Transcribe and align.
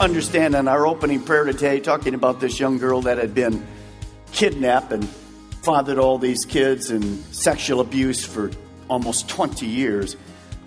understand 0.00 0.54
in 0.54 0.66
our 0.66 0.86
opening 0.86 1.22
prayer 1.22 1.44
today, 1.44 1.78
talking 1.78 2.14
about 2.14 2.40
this 2.40 2.58
young 2.58 2.78
girl 2.78 3.02
that 3.02 3.18
had 3.18 3.34
been 3.34 3.66
kidnapped 4.32 4.92
and 4.92 5.06
fathered 5.62 5.98
all 5.98 6.16
these 6.16 6.46
kids 6.46 6.90
and 6.90 7.18
sexual 7.34 7.80
abuse 7.80 8.24
for 8.24 8.50
almost 8.88 9.28
20 9.28 9.66
years. 9.66 10.16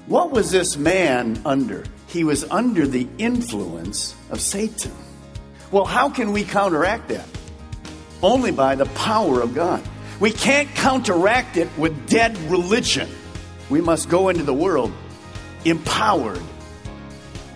What 0.06 0.32
was 0.32 0.52
this 0.52 0.78
man 0.78 1.42
under? 1.46 1.84
He 2.08 2.24
was 2.24 2.44
under 2.46 2.86
the 2.86 3.08
influence 3.18 4.16
of 4.30 4.40
Satan. 4.40 4.92
Well, 5.72 5.86
how 5.86 6.10
can 6.10 6.32
we 6.32 6.44
counteract 6.44 7.10
that? 7.10 7.28
Only 8.22 8.52
by 8.52 8.76
the 8.76 8.86
power 8.86 9.42
of 9.42 9.56
God. 9.56 9.82
We 10.20 10.32
can't 10.32 10.70
counteract 10.76 11.58
it 11.58 11.76
with 11.76 12.08
dead 12.08 12.38
religion. 12.52 13.10
We 13.72 13.82
must 13.82 14.10
go 14.10 14.30
into 14.30 14.44
the 14.44 14.54
world 14.54 14.94
empowered 15.66 16.42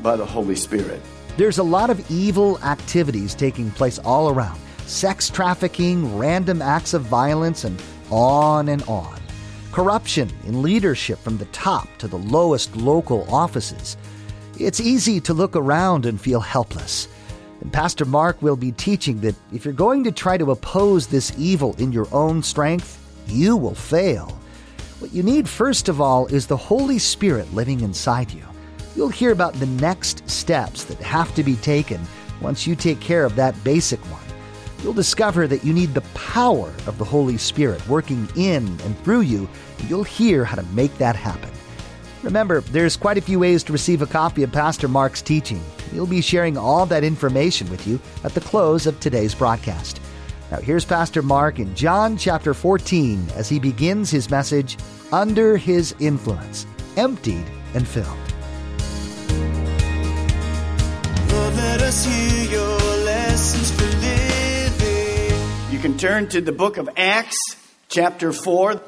by 0.02 0.16
the 0.16 0.26
Holy 0.26 0.56
Spirit. 0.56 1.02
There's 1.38 1.60
a 1.60 1.64
lot 1.64 1.92
of 1.92 2.10
evil 2.10 2.58
activities 2.64 3.36
taking 3.36 3.70
place 3.70 4.00
all 4.00 4.30
around 4.30 4.60
sex 4.88 5.30
trafficking, 5.30 6.18
random 6.18 6.64
acts 6.64 6.96
of 6.96 7.04
violence, 7.04 7.64
and 7.64 7.80
on 8.10 8.70
and 8.70 8.82
on. 8.84 9.20
Corruption 9.72 10.32
in 10.48 10.64
leadership 10.64 11.20
from 11.20 11.38
the 11.38 11.46
top 11.48 11.88
to 11.98 12.08
the 12.08 12.18
lowest 12.18 12.76
local 12.76 13.32
offices. 13.32 13.98
It's 14.60 14.80
easy 14.80 15.20
to 15.22 15.34
look 15.36 15.56
around 15.56 16.08
and 16.08 16.20
feel 16.20 16.40
helpless. 16.40 17.08
And 17.62 17.72
Pastor 17.72 18.06
Mark 18.06 18.42
will 18.42 18.56
be 18.56 18.72
teaching 18.72 19.20
that 19.22 19.36
if 19.54 19.64
you're 19.64 19.74
going 19.76 20.04
to 20.06 20.12
try 20.12 20.38
to 20.38 20.52
oppose 20.52 21.06
this 21.06 21.32
evil 21.38 21.76
in 21.78 21.92
your 21.92 22.08
own 22.12 22.42
strength, 22.42 22.98
you 23.28 23.56
will 23.56 23.76
fail. 23.76 24.40
What 25.00 25.14
you 25.14 25.22
need, 25.22 25.48
first 25.48 25.88
of 25.90 26.02
all, 26.02 26.26
is 26.28 26.48
the 26.48 26.58
Holy 26.58 26.98
Spirit 26.98 27.54
living 27.54 27.82
inside 27.82 28.32
you. 28.32 28.44
You'll 28.98 29.09
hear 29.09 29.31
about 29.31 29.53
the 29.53 29.67
next 29.67 30.28
steps 30.28 30.84
that 30.86 30.98
have 31.02 31.34
to 31.36 31.44
be 31.44 31.56
taken 31.58 32.02
once 32.42 32.66
you 32.66 32.76
take 32.76 33.00
care 33.00 33.26
of 33.26 33.36
that 33.36 33.64
basic 33.64 34.00
one. 34.12 34.23
You'll 34.81 34.94
discover 34.94 35.45
that 35.45 35.64
you 35.64 35.72
need 35.72 35.94
the 35.94 36.02
power 36.16 36.73
of 36.88 36.98
the 36.98 37.06
Holy 37.06 37.38
Spirit 37.38 37.88
working 37.88 38.28
in 38.36 38.66
and 38.66 38.98
through 39.04 39.22
you, 39.22 39.48
and 39.78 39.88
you'll 39.88 40.04
hear 40.04 40.44
how 40.44 40.56
to 40.56 40.66
make 40.73 40.98
that 40.98 41.16
happen. 41.16 41.52
Remember, 42.23 42.62
there's 42.62 42.98
quite 42.98 43.20
a 43.20 43.22
few 43.22 43.38
ways 43.38 43.64
to 43.66 43.72
receive 43.72 44.02
a 44.02 44.08
copy 44.08 44.42
of 44.42 44.52
Pastor 44.52 44.88
Mark's 44.88 45.22
teaching. 45.22 45.64
He'll 45.92 46.08
be 46.08 46.20
sharing 46.20 46.58
all 46.58 46.88
that 46.88 47.04
information 47.04 47.70
with 47.70 47.86
you 47.86 48.00
at 48.23 48.34
the 48.34 48.42
close 48.42 48.88
of 48.88 49.00
today's 49.00 49.36
broadcast. 49.36 50.02
Now, 50.50 50.58
here's 50.58 50.86
Pastor 50.86 51.22
Mark 51.22 51.59
in 51.59 51.76
John 51.76 52.17
chapter 52.17 52.56
14 52.56 53.28
as 53.36 53.48
he 53.48 53.59
begins 53.59 54.09
his 54.09 54.32
message, 54.32 54.76
Under 55.11 55.55
His 55.55 55.93
Influence, 55.99 56.66
Emptied 56.95 57.45
and 57.76 57.88
Filled. 57.88 58.27
You 65.72 65.80
can 65.80 65.98
turn 65.98 66.28
to 66.30 66.42
the 66.42 66.52
book 66.52 66.78
of 66.78 66.90
Acts, 66.98 67.38
chapter 67.90 68.32
4. 68.32 68.82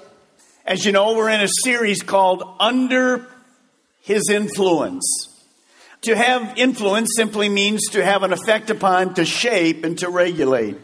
As 0.65 0.85
you 0.85 0.91
know, 0.91 1.15
we're 1.15 1.29
in 1.29 1.41
a 1.41 1.47
series 1.63 2.03
called 2.03 2.43
Under 2.59 3.27
His 4.01 4.29
Influence. 4.29 5.05
To 6.01 6.15
have 6.15 6.57
influence 6.57 7.09
simply 7.15 7.49
means 7.49 7.87
to 7.91 8.03
have 8.03 8.23
an 8.23 8.31
effect 8.31 8.69
upon, 8.69 9.15
to 9.15 9.25
shape, 9.25 9.83
and 9.83 9.97
to 9.99 10.09
regulate. 10.09 10.77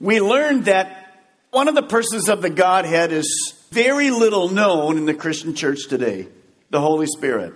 We 0.00 0.20
learned 0.20 0.64
that 0.64 1.24
one 1.50 1.68
of 1.68 1.74
the 1.74 1.82
persons 1.82 2.28
of 2.28 2.42
the 2.42 2.50
Godhead 2.50 3.12
is 3.12 3.54
very 3.70 4.10
little 4.10 4.48
known 4.48 4.98
in 4.98 5.06
the 5.06 5.14
Christian 5.14 5.54
church 5.54 5.86
today 5.88 6.28
the 6.70 6.80
Holy 6.80 7.06
Spirit. 7.06 7.54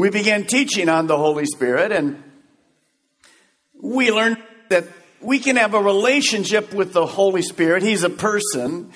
We 0.00 0.08
began 0.08 0.46
teaching 0.46 0.88
on 0.88 1.08
the 1.08 1.18
Holy 1.18 1.44
Spirit, 1.44 1.92
and 1.92 2.22
we 3.78 4.10
learned 4.10 4.38
that 4.70 4.86
we 5.20 5.38
can 5.40 5.56
have 5.56 5.74
a 5.74 5.78
relationship 5.78 6.72
with 6.72 6.94
the 6.94 7.04
Holy 7.04 7.42
Spirit. 7.42 7.82
He's 7.82 8.02
a 8.02 8.08
person, 8.08 8.92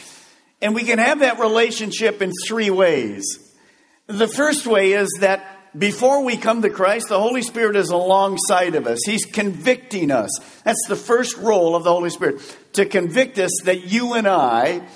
and 0.63 0.75
we 0.75 0.83
can 0.83 0.99
have 0.99 1.19
that 1.19 1.39
relationship 1.41 2.23
in 2.23 2.33
three 2.47 2.71
ways. 2.71 3.23
The 4.07 4.27
first 4.27 4.67
way 4.67 4.93
is 4.93 5.11
that 5.21 5.45
before 5.79 6.25
we 6.25 6.39
come 6.39 6.63
to 6.63 6.71
Christ, 6.71 7.11
the 7.11 7.21
Holy 7.21 7.43
Spirit 7.43 7.77
is 7.77 7.91
alongside 7.91 8.75
of 8.75 8.87
us. 8.87 9.01
He's 9.05 9.27
convicting 9.27 10.11
us. 10.11 10.31
That's 10.65 10.89
the 10.89 10.97
first 10.97 11.37
role 11.37 11.77
of 11.77 11.85
the 11.85 11.93
Holy 11.93 12.09
Spirit 12.09 12.41
to 12.73 12.87
convict 12.87 13.39
us 13.39 13.53
that 13.65 13.85
you 13.93 14.15
and 14.15 14.27
I 14.27 14.89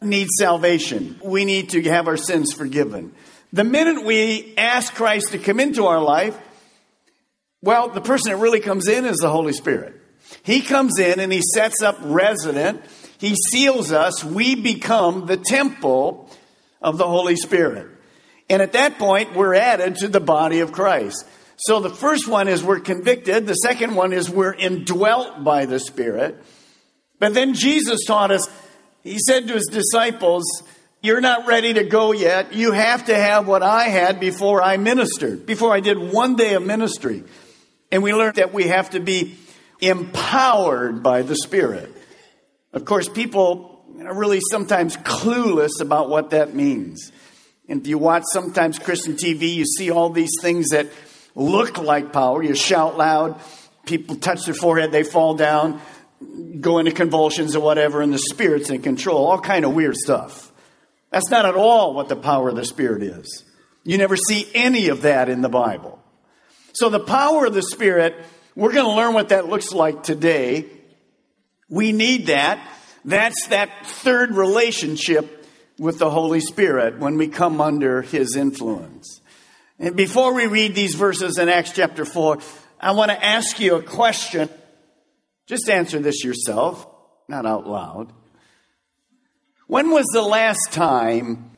need 0.00 0.28
salvation. 0.38 1.18
We 1.24 1.44
need 1.44 1.70
to 1.70 1.82
have 1.90 2.06
our 2.06 2.16
sins 2.16 2.52
forgiven. 2.52 3.14
The 3.56 3.64
minute 3.64 4.04
we 4.04 4.52
ask 4.58 4.94
Christ 4.94 5.32
to 5.32 5.38
come 5.38 5.60
into 5.60 5.86
our 5.86 6.02
life, 6.02 6.36
well, 7.62 7.88
the 7.88 8.02
person 8.02 8.30
that 8.30 8.36
really 8.36 8.60
comes 8.60 8.86
in 8.86 9.06
is 9.06 9.16
the 9.16 9.30
Holy 9.30 9.54
Spirit. 9.54 9.94
He 10.42 10.60
comes 10.60 10.98
in 10.98 11.20
and 11.20 11.32
he 11.32 11.40
sets 11.54 11.80
up 11.80 11.96
resident. 12.02 12.82
He 13.16 13.34
seals 13.50 13.92
us. 13.92 14.22
We 14.22 14.56
become 14.56 15.24
the 15.24 15.38
temple 15.38 16.30
of 16.82 16.98
the 16.98 17.08
Holy 17.08 17.34
Spirit. 17.34 17.88
And 18.50 18.60
at 18.60 18.74
that 18.74 18.98
point, 18.98 19.34
we're 19.34 19.54
added 19.54 19.96
to 20.00 20.08
the 20.08 20.20
body 20.20 20.60
of 20.60 20.72
Christ. 20.72 21.24
So 21.56 21.80
the 21.80 21.88
first 21.88 22.28
one 22.28 22.48
is 22.48 22.62
we're 22.62 22.80
convicted. 22.80 23.46
The 23.46 23.54
second 23.54 23.94
one 23.94 24.12
is 24.12 24.28
we're 24.28 24.52
indwelt 24.52 25.44
by 25.44 25.64
the 25.64 25.80
Spirit. 25.80 26.36
But 27.18 27.32
then 27.32 27.54
Jesus 27.54 28.04
taught 28.06 28.30
us, 28.30 28.50
he 29.02 29.18
said 29.18 29.48
to 29.48 29.54
his 29.54 29.70
disciples, 29.72 30.44
You're 31.02 31.20
not 31.20 31.46
ready 31.46 31.74
to 31.74 31.84
go 31.84 32.12
yet. 32.12 32.52
You 32.52 32.72
have 32.72 33.06
to 33.06 33.14
have 33.14 33.46
what 33.46 33.62
I 33.62 33.84
had 33.84 34.18
before 34.18 34.62
I 34.62 34.76
ministered, 34.76 35.46
before 35.46 35.72
I 35.72 35.80
did 35.80 35.98
one 35.98 36.36
day 36.36 36.54
of 36.54 36.64
ministry. 36.64 37.22
And 37.92 38.02
we 38.02 38.12
learned 38.12 38.36
that 38.36 38.52
we 38.52 38.64
have 38.64 38.90
to 38.90 39.00
be 39.00 39.36
empowered 39.80 41.02
by 41.02 41.22
the 41.22 41.36
Spirit. 41.36 41.92
Of 42.72 42.84
course, 42.84 43.08
people 43.08 43.84
are 44.04 44.14
really 44.14 44.40
sometimes 44.50 44.96
clueless 44.96 45.80
about 45.80 46.08
what 46.08 46.30
that 46.30 46.54
means. 46.54 47.12
And 47.68 47.80
if 47.80 47.86
you 47.86 47.98
watch 47.98 48.24
sometimes 48.32 48.78
Christian 48.78 49.14
TV, 49.14 49.54
you 49.54 49.64
see 49.64 49.90
all 49.90 50.10
these 50.10 50.32
things 50.40 50.68
that 50.68 50.88
look 51.34 51.78
like 51.78 52.12
power. 52.12 52.42
You 52.42 52.54
shout 52.54 52.96
loud, 52.96 53.40
people 53.84 54.16
touch 54.16 54.44
their 54.44 54.54
forehead, 54.54 54.92
they 54.92 55.02
fall 55.02 55.34
down, 55.34 55.80
go 56.60 56.78
into 56.78 56.92
convulsions 56.92 57.54
or 57.54 57.60
whatever, 57.60 58.02
and 58.02 58.12
the 58.12 58.18
Spirit's 58.18 58.70
in 58.70 58.82
control. 58.82 59.26
All 59.26 59.40
kind 59.40 59.64
of 59.64 59.74
weird 59.74 59.96
stuff. 59.96 60.52
That's 61.16 61.30
not 61.30 61.46
at 61.46 61.54
all 61.54 61.94
what 61.94 62.10
the 62.10 62.16
power 62.16 62.50
of 62.50 62.56
the 62.56 62.64
Spirit 62.66 63.02
is. 63.02 63.42
You 63.84 63.96
never 63.96 64.18
see 64.18 64.46
any 64.52 64.88
of 64.88 65.00
that 65.00 65.30
in 65.30 65.40
the 65.40 65.48
Bible. 65.48 65.98
So 66.74 66.90
the 66.90 67.00
power 67.00 67.46
of 67.46 67.54
the 67.54 67.62
Spirit, 67.62 68.22
we're 68.54 68.74
going 68.74 68.84
to 68.84 68.92
learn 68.92 69.14
what 69.14 69.30
that 69.30 69.48
looks 69.48 69.72
like 69.72 70.02
today. 70.02 70.66
We 71.70 71.92
need 71.92 72.26
that. 72.26 72.60
That's 73.06 73.46
that 73.46 73.70
third 73.86 74.32
relationship 74.32 75.46
with 75.78 75.98
the 75.98 76.10
Holy 76.10 76.40
Spirit 76.40 76.98
when 76.98 77.16
we 77.16 77.28
come 77.28 77.62
under 77.62 78.02
His 78.02 78.36
influence. 78.36 79.22
And 79.78 79.96
before 79.96 80.34
we 80.34 80.46
read 80.46 80.74
these 80.74 80.96
verses 80.96 81.38
in 81.38 81.48
Acts 81.48 81.72
chapter 81.72 82.04
4, 82.04 82.40
I 82.78 82.92
want 82.92 83.10
to 83.10 83.24
ask 83.24 83.58
you 83.58 83.76
a 83.76 83.82
question. 83.82 84.50
Just 85.46 85.70
answer 85.70 85.98
this 85.98 86.22
yourself, 86.22 86.86
not 87.26 87.46
out 87.46 87.66
loud. 87.66 88.12
When 89.66 89.90
was 89.90 90.06
the 90.12 90.22
last 90.22 90.72
time 90.72 91.50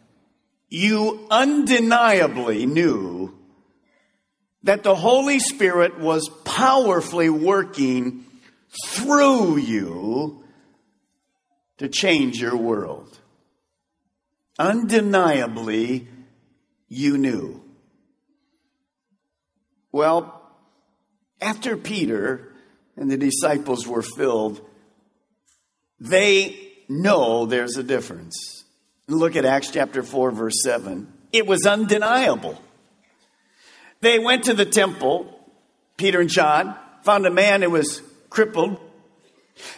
you 0.69 1.26
undeniably 1.31 2.64
knew 2.64 3.38
that 4.62 4.82
the 4.82 4.94
Holy 4.94 5.38
Spirit 5.38 5.99
was 5.99 6.28
powerfully 6.44 7.28
working 7.28 8.25
through 8.87 9.58
you 9.58 10.43
to 11.76 11.88
change 11.88 12.40
your 12.40 12.56
world? 12.56 13.19
Undeniably, 14.58 16.08
you 16.88 17.19
knew. 17.19 17.62
Well, 19.93 20.43
after 21.40 21.76
Peter 21.76 22.52
and 22.96 23.11
the 23.11 23.16
disciples 23.19 23.87
were 23.87 24.02
filled, 24.02 24.61
they 26.00 26.67
know 26.88 27.46
there's 27.46 27.76
a 27.76 27.82
difference. 27.82 28.64
Look 29.06 29.37
at 29.37 29.44
Acts 29.44 29.70
chapter 29.70 30.02
4, 30.02 30.31
verse 30.31 30.62
7. 30.62 31.12
It 31.32 31.46
was 31.46 31.67
undeniable. 31.67 32.61
They 34.00 34.19
went 34.19 34.44
to 34.44 34.55
the 34.55 34.64
temple, 34.64 35.35
Peter 35.96 36.20
and 36.20 36.31
John, 36.31 36.76
found 37.02 37.26
a 37.26 37.31
man 37.31 37.62
who 37.62 37.70
was 37.70 38.02
crippled. 38.31 38.79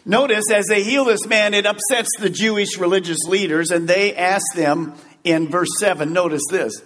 Notice 0.05 0.51
as 0.53 0.67
they 0.67 0.83
heal 0.83 1.05
this 1.05 1.27
man, 1.27 1.55
it 1.55 1.67
upsets 1.67 2.11
the 2.19 2.29
Jewish 2.29 2.77
religious 2.79 3.21
leaders, 3.27 3.71
and 3.71 3.89
they 3.89 4.15
ask 4.15 4.45
them 4.55 4.95
in 5.25 5.49
verse 5.49 5.71
7, 5.79 6.13
notice 6.13 6.43
this. 6.51 6.83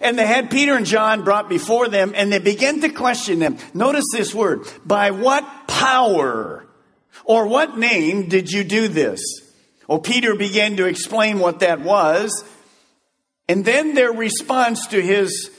And 0.00 0.18
they 0.18 0.26
had 0.26 0.50
Peter 0.50 0.76
and 0.76 0.86
John 0.86 1.24
brought 1.24 1.48
before 1.48 1.88
them, 1.88 2.12
and 2.14 2.32
they 2.32 2.38
began 2.38 2.80
to 2.80 2.88
question 2.88 3.38
them. 3.38 3.58
Notice 3.74 4.04
this 4.12 4.34
word 4.34 4.66
by 4.84 5.10
what 5.10 5.68
power 5.68 6.66
or 7.24 7.46
what 7.46 7.78
name 7.78 8.28
did 8.28 8.50
you 8.50 8.64
do 8.64 8.88
this? 8.88 9.20
Well, 9.88 9.98
Peter 9.98 10.36
began 10.36 10.76
to 10.76 10.86
explain 10.86 11.38
what 11.38 11.60
that 11.60 11.80
was. 11.80 12.44
And 13.48 13.64
then 13.64 13.94
their 13.94 14.12
response 14.12 14.86
to 14.88 15.00
his, 15.00 15.50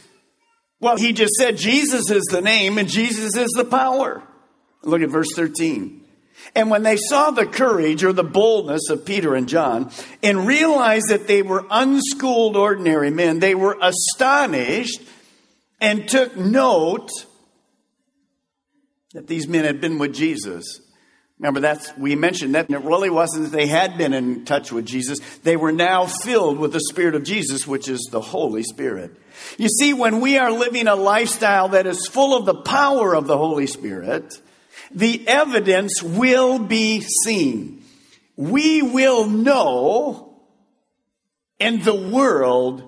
well, 0.79 0.95
he 0.95 1.11
just 1.11 1.33
said 1.33 1.57
Jesus 1.57 2.09
is 2.11 2.23
the 2.25 2.39
name 2.39 2.77
and 2.77 2.87
Jesus 2.87 3.35
is 3.35 3.49
the 3.57 3.65
power. 3.65 4.23
Look 4.83 5.01
at 5.01 5.09
verse 5.09 5.33
13. 5.35 6.05
And 6.55 6.69
when 6.69 6.83
they 6.83 6.95
saw 6.95 7.31
the 7.31 7.47
courage 7.47 8.03
or 8.03 8.13
the 8.13 8.23
boldness 8.23 8.89
of 8.89 9.03
Peter 9.03 9.35
and 9.35 9.49
John 9.49 9.91
and 10.23 10.47
realized 10.47 11.09
that 11.09 11.27
they 11.27 11.41
were 11.41 11.65
unschooled 11.69 12.55
ordinary 12.55 13.09
men, 13.09 13.39
they 13.39 13.55
were 13.55 13.77
astonished 13.81 15.01
and 15.81 16.07
took 16.07 16.37
note 16.37 17.09
that 19.13 19.27
these 19.27 19.47
men 19.47 19.65
had 19.65 19.81
been 19.81 19.97
with 19.97 20.13
Jesus. 20.13 20.81
Remember, 21.39 21.61
that's, 21.61 21.95
we 21.97 22.15
mentioned 22.15 22.55
that, 22.55 22.67
and 22.67 22.75
it 22.75 22.85
really 22.85 23.09
wasn't 23.09 23.45
that 23.45 23.55
they 23.55 23.67
had 23.67 23.97
been 23.97 24.13
in 24.13 24.43
touch 24.43 24.73
with 24.73 24.85
Jesus. 24.85 25.19
They 25.43 25.55
were 25.55 25.71
now 25.71 26.05
filled 26.05 26.59
with 26.59 26.73
the 26.73 26.81
Spirit 26.89 27.15
of 27.15 27.23
Jesus, 27.23 27.65
which 27.65 27.87
is 27.87 28.09
the 28.11 28.19
Holy 28.19 28.61
Spirit. 28.61 29.15
You 29.57 29.69
see, 29.69 29.93
when 29.93 30.19
we 30.19 30.37
are 30.37 30.51
living 30.51 30.87
a 30.87 30.95
lifestyle 30.95 31.69
that 31.69 31.87
is 31.87 32.07
full 32.07 32.37
of 32.37 32.45
the 32.45 32.55
power 32.55 33.15
of 33.15 33.25
the 33.27 33.37
Holy 33.37 33.67
Spirit, 33.67 34.33
the 34.91 35.25
evidence 35.29 36.03
will 36.03 36.59
be 36.59 37.01
seen. 37.23 37.83
We 38.35 38.81
will 38.81 39.25
know, 39.25 40.41
and 41.57 41.81
the 41.83 41.95
world 41.95 42.83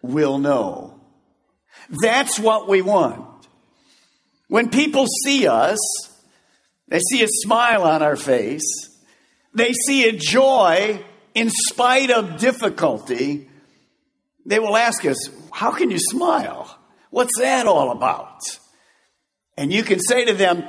will 0.00 0.38
know. 0.38 1.00
That's 2.02 2.36
what 2.36 2.68
we 2.68 2.82
want. 2.82 3.46
When 4.48 4.70
people 4.70 5.06
see 5.24 5.46
us, 5.46 5.78
they 6.88 6.98
see 6.98 7.22
a 7.22 7.28
smile 7.28 7.84
on 7.84 8.02
our 8.02 8.16
face. 8.16 8.62
They 9.54 9.72
see 9.72 10.08
a 10.08 10.12
joy 10.12 11.04
in 11.34 11.50
spite 11.50 12.10
of 12.10 12.38
difficulty. 12.38 13.48
They 14.44 14.58
will 14.58 14.76
ask 14.76 15.04
us, 15.04 15.30
How 15.52 15.70
can 15.70 15.90
you 15.90 15.98
smile? 15.98 16.78
What's 17.10 17.38
that 17.38 17.66
all 17.66 17.90
about? 17.90 18.40
And 19.56 19.72
you 19.72 19.82
can 19.82 20.00
say 20.00 20.24
to 20.24 20.32
them, 20.32 20.64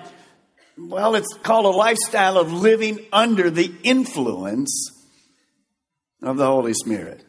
Well, 0.78 1.16
it's 1.16 1.34
called 1.44 1.66
a 1.66 1.70
lifestyle 1.70 2.38
of 2.38 2.52
living 2.52 3.00
under 3.12 3.50
the 3.50 3.74
influence 3.84 4.92
of 6.22 6.38
the 6.38 6.46
Holy 6.46 6.74
Spirit. 6.74 7.24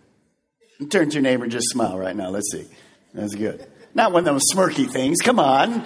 Turn 0.91 1.09
to 1.09 1.15
your 1.15 1.23
neighbor 1.23 1.45
and 1.45 1.53
just 1.53 1.69
smile 1.69 1.99
right 1.99 2.17
now. 2.17 2.31
Let's 2.31 2.51
see. 2.51 2.67
That's 3.13 3.35
good. 3.35 3.67
Not 3.95 4.13
one 4.13 4.27
of 4.27 4.35
those 4.35 4.53
smirky 4.53 4.91
things. 4.91 5.21
Come 5.21 5.39
on. 5.39 5.85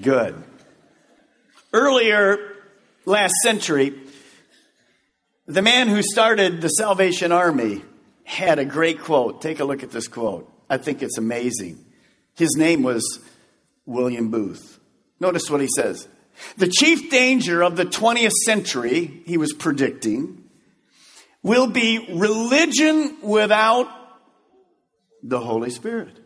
Good. 0.00 0.42
Earlier 1.74 2.38
last 3.04 3.34
century, 3.42 3.94
the 5.46 5.60
man 5.60 5.88
who 5.88 6.02
started 6.02 6.60
the 6.60 6.68
Salvation 6.68 7.32
Army 7.32 7.82
had 8.22 8.60
a 8.60 8.64
great 8.64 9.00
quote. 9.00 9.42
Take 9.42 9.58
a 9.58 9.64
look 9.64 9.82
at 9.82 9.90
this 9.90 10.06
quote. 10.06 10.48
I 10.70 10.76
think 10.76 11.02
it's 11.02 11.18
amazing. 11.18 11.84
His 12.36 12.54
name 12.56 12.84
was 12.84 13.02
William 13.86 14.30
Booth. 14.30 14.78
Notice 15.18 15.50
what 15.50 15.60
he 15.60 15.68
says. 15.74 16.06
The 16.56 16.68
chief 16.68 17.10
danger 17.10 17.64
of 17.64 17.74
the 17.74 17.86
20th 17.86 18.30
century, 18.44 19.22
he 19.26 19.36
was 19.36 19.52
predicting, 19.52 20.44
will 21.42 21.66
be 21.66 22.06
religion 22.14 23.16
without 23.20 23.88
the 25.24 25.40
Holy 25.40 25.70
Spirit. 25.70 26.16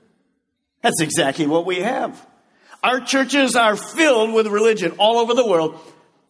That's 0.83 1.01
exactly 1.01 1.47
what 1.47 1.65
we 1.65 1.77
have. 1.77 2.25
Our 2.83 3.01
churches 3.01 3.57
are 3.57 3.77
filled 3.77 4.33
with 4.33 4.47
religion 4.47 4.93
all 4.99 5.19
over 5.19 5.35
the 5.35 5.47
world, 5.47 5.79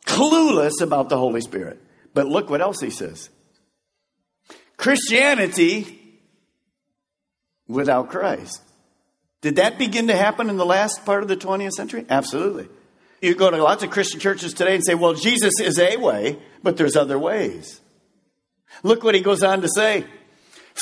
clueless 0.07 0.81
about 0.81 1.09
the 1.09 1.19
Holy 1.19 1.41
Spirit. 1.41 1.83
But 2.15 2.27
look 2.27 2.51
what 2.51 2.61
else 2.61 2.81
he 2.81 2.91
says 2.91 3.31
Christianity 4.77 5.99
without 7.67 8.09
Christ. 8.09 8.63
Did 9.41 9.57
that 9.57 9.79
begin 9.79 10.09
to 10.09 10.17
happen 10.17 10.51
in 10.51 10.57
the 10.57 10.67
last 10.67 11.05
part 11.05 11.23
of 11.23 11.29
the 11.29 11.37
20th 11.37 11.73
century? 11.73 12.05
Absolutely. 12.09 12.69
You 13.21 13.35
go 13.35 13.51
to 13.51 13.63
lots 13.63 13.83
of 13.83 13.91
Christian 13.91 14.21
churches 14.21 14.53
today 14.53 14.75
and 14.75 14.85
say, 14.85 14.95
well, 14.95 15.15
Jesus 15.15 15.61
is 15.61 15.79
a 15.79 15.97
way, 15.97 16.39
but 16.63 16.77
there's 16.77 16.97
other 16.97 17.19
ways. 17.19 17.81
Look 18.83 19.03
what 19.03 19.15
he 19.15 19.21
goes 19.21 19.43
on 19.43 19.61
to 19.63 19.69
say 19.69 20.05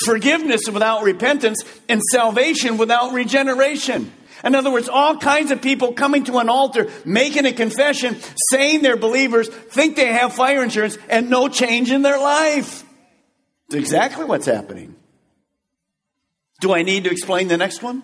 forgiveness 0.05 0.61
without 0.71 1.03
repentance 1.03 1.63
and 1.89 2.01
salvation 2.11 2.77
without 2.77 3.13
regeneration. 3.13 4.11
In 4.43 4.55
other 4.55 4.71
words, 4.71 4.89
all 4.89 5.17
kinds 5.17 5.51
of 5.51 5.61
people 5.61 5.93
coming 5.93 6.23
to 6.25 6.37
an 6.37 6.49
altar, 6.49 6.89
making 7.05 7.45
a 7.45 7.53
confession, 7.53 8.17
saying 8.51 8.81
they're 8.81 8.97
believers, 8.97 9.49
think 9.49 9.95
they 9.95 10.13
have 10.13 10.33
fire 10.33 10.63
insurance, 10.63 10.97
and 11.09 11.29
no 11.29 11.47
change 11.47 11.91
in 11.91 12.01
their 12.01 12.19
life. 12.19 12.83
It's 13.67 13.75
exactly 13.75 14.25
what's 14.25 14.45
happening. 14.45 14.95
Do 16.61 16.73
I 16.73 16.83
need 16.83 17.03
to 17.05 17.11
explain 17.11 17.47
the 17.47 17.57
next 17.57 17.81
one? 17.83 18.03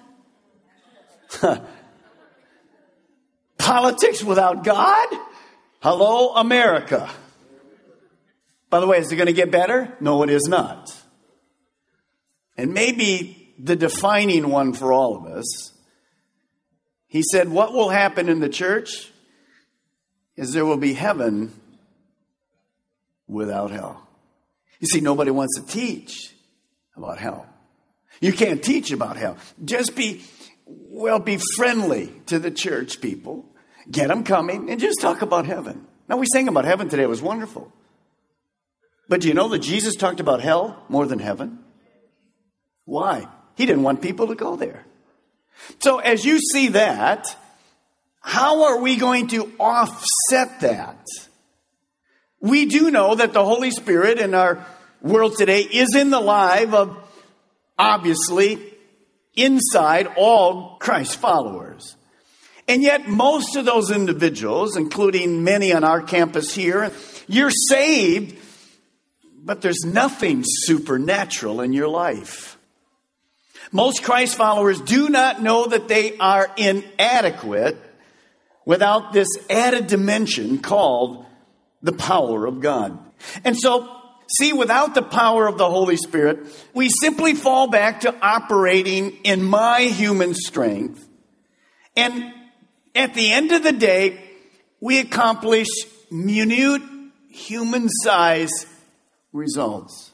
Politics 3.57 4.23
without 4.23 4.63
God? 4.63 5.07
Hello, 5.81 6.35
America. 6.35 7.09
By 8.69 8.79
the 8.79 8.87
way, 8.87 8.97
is 8.99 9.11
it 9.11 9.15
going 9.15 9.27
to 9.27 9.33
get 9.33 9.51
better? 9.51 9.95
No, 9.99 10.23
it 10.23 10.29
is 10.29 10.47
not. 10.47 10.95
And 12.57 12.73
maybe 12.73 13.53
the 13.59 13.75
defining 13.75 14.49
one 14.49 14.73
for 14.73 14.91
all 14.91 15.15
of 15.15 15.25
us 15.25 15.72
he 17.13 17.21
said, 17.21 17.49
What 17.49 17.73
will 17.73 17.89
happen 17.89 18.27
in 18.27 18.39
the 18.39 18.49
church 18.49 19.11
is 20.35 20.51
there 20.51 20.65
will 20.65 20.77
be 20.77 20.93
heaven 20.93 21.53
without 23.27 23.69
hell. 23.69 24.07
You 24.79 24.87
see, 24.87 24.99
nobody 24.99 25.29
wants 25.29 25.59
to 25.59 25.65
teach 25.67 26.33
about 26.97 27.19
hell. 27.19 27.45
You 28.19 28.33
can't 28.33 28.63
teach 28.63 28.91
about 28.91 29.15
hell. 29.15 29.37
Just 29.63 29.95
be, 29.95 30.23
well, 30.65 31.19
be 31.19 31.37
friendly 31.55 32.11
to 32.25 32.39
the 32.39 32.49
church 32.49 32.99
people. 32.99 33.45
Get 33.91 34.07
them 34.07 34.23
coming 34.23 34.71
and 34.71 34.81
just 34.81 34.99
talk 34.99 35.21
about 35.21 35.45
heaven. 35.45 35.85
Now, 36.09 36.17
we 36.17 36.25
sang 36.25 36.47
about 36.47 36.65
heaven 36.65 36.89
today. 36.89 37.03
It 37.03 37.09
was 37.09 37.21
wonderful. 37.21 37.71
But 39.07 39.21
do 39.21 39.27
you 39.27 39.35
know 39.35 39.49
that 39.49 39.59
Jesus 39.59 39.95
talked 39.95 40.19
about 40.19 40.41
hell 40.41 40.83
more 40.89 41.05
than 41.05 41.19
heaven? 41.19 41.59
Why? 42.85 43.27
He 43.55 43.67
didn't 43.67 43.83
want 43.83 44.01
people 44.01 44.29
to 44.29 44.35
go 44.35 44.55
there. 44.55 44.83
So 45.79 45.99
as 45.99 46.25
you 46.25 46.39
see 46.39 46.69
that, 46.69 47.25
how 48.21 48.65
are 48.65 48.79
we 48.79 48.95
going 48.95 49.27
to 49.29 49.51
offset 49.59 50.61
that? 50.61 51.05
We 52.39 52.65
do 52.65 52.91
know 52.91 53.15
that 53.15 53.33
the 53.33 53.43
Holy 53.43 53.71
Spirit 53.71 54.19
in 54.19 54.33
our 54.33 54.65
world 55.01 55.35
today 55.37 55.61
is 55.61 55.95
in 55.95 56.09
the 56.09 56.19
life 56.19 56.73
of, 56.73 56.97
obviously, 57.77 58.73
inside 59.35 60.07
all 60.15 60.77
Christ 60.77 61.17
followers. 61.17 61.95
And 62.67 62.81
yet, 62.81 63.07
most 63.07 63.57
of 63.57 63.65
those 63.65 63.91
individuals, 63.91 64.77
including 64.77 65.43
many 65.43 65.73
on 65.73 65.83
our 65.83 66.01
campus 66.01 66.55
here, 66.55 66.91
you're 67.27 67.51
saved, 67.51 68.37
but 69.35 69.61
there's 69.61 69.83
nothing 69.85 70.43
supernatural 70.45 71.59
in 71.59 71.73
your 71.73 71.89
life. 71.89 72.52
Most 73.73 74.03
Christ 74.03 74.35
followers 74.35 74.79
do 74.79 75.09
not 75.09 75.41
know 75.41 75.65
that 75.65 75.87
they 75.87 76.15
are 76.17 76.49
inadequate 76.55 77.75
without 78.65 79.13
this 79.13 79.27
added 79.49 79.87
dimension 79.87 80.59
called 80.59 81.25
the 81.81 81.91
power 81.91 82.45
of 82.45 82.61
God. 82.61 82.97
And 83.43 83.57
so, 83.57 83.89
see, 84.37 84.53
without 84.53 84.93
the 84.93 85.01
power 85.01 85.47
of 85.47 85.57
the 85.57 85.69
Holy 85.69 85.97
Spirit, 85.97 86.45
we 86.75 86.89
simply 86.89 87.33
fall 87.33 87.67
back 87.67 88.01
to 88.01 88.15
operating 88.21 89.17
in 89.23 89.43
my 89.43 89.81
human 89.81 90.35
strength. 90.35 91.05
And 91.95 92.31
at 92.93 93.15
the 93.15 93.31
end 93.31 93.51
of 93.53 93.63
the 93.63 93.71
day, 93.71 94.19
we 94.79 94.99
accomplish 94.99 95.67
minute 96.11 96.83
human 97.27 97.89
size 97.89 98.67
results. 99.31 100.12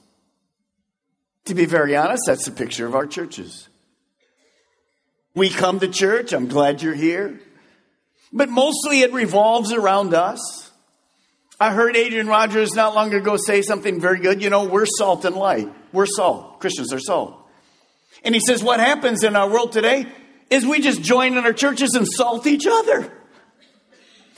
To 1.49 1.55
be 1.55 1.65
very 1.65 1.95
honest, 1.95 2.25
that's 2.27 2.45
the 2.45 2.51
picture 2.51 2.85
of 2.85 2.93
our 2.93 3.07
churches. 3.07 3.69
We 5.33 5.49
come 5.49 5.79
to 5.79 5.87
church. 5.87 6.31
I'm 6.31 6.47
glad 6.47 6.83
you're 6.83 6.93
here. 6.93 7.39
but 8.31 8.49
mostly 8.49 9.01
it 9.01 9.11
revolves 9.13 9.71
around 9.73 10.13
us. 10.13 10.69
I 11.59 11.73
heard 11.73 11.97
Adrian 11.97 12.27
Rogers 12.27 12.75
not 12.75 12.93
long 12.93 13.15
ago 13.15 13.35
say 13.35 13.63
something 13.63 13.99
very 13.99 14.19
good. 14.19 14.43
You 14.43 14.51
know, 14.51 14.65
we're 14.65 14.85
salt 14.85 15.25
and 15.25 15.35
light. 15.35 15.67
We're 15.91 16.05
salt. 16.05 16.59
Christians 16.59 16.93
are 16.93 16.99
salt. 16.99 17.35
And 18.23 18.35
he 18.35 18.41
says, 18.41 18.61
what 18.63 18.79
happens 18.79 19.23
in 19.23 19.35
our 19.35 19.49
world 19.49 19.71
today 19.71 20.05
is 20.51 20.67
we 20.67 20.81
just 20.81 21.01
join 21.01 21.35
in 21.35 21.45
our 21.45 21.53
churches 21.53 21.95
and 21.95 22.07
salt 22.07 22.45
each 22.45 22.67
other. 22.69 23.11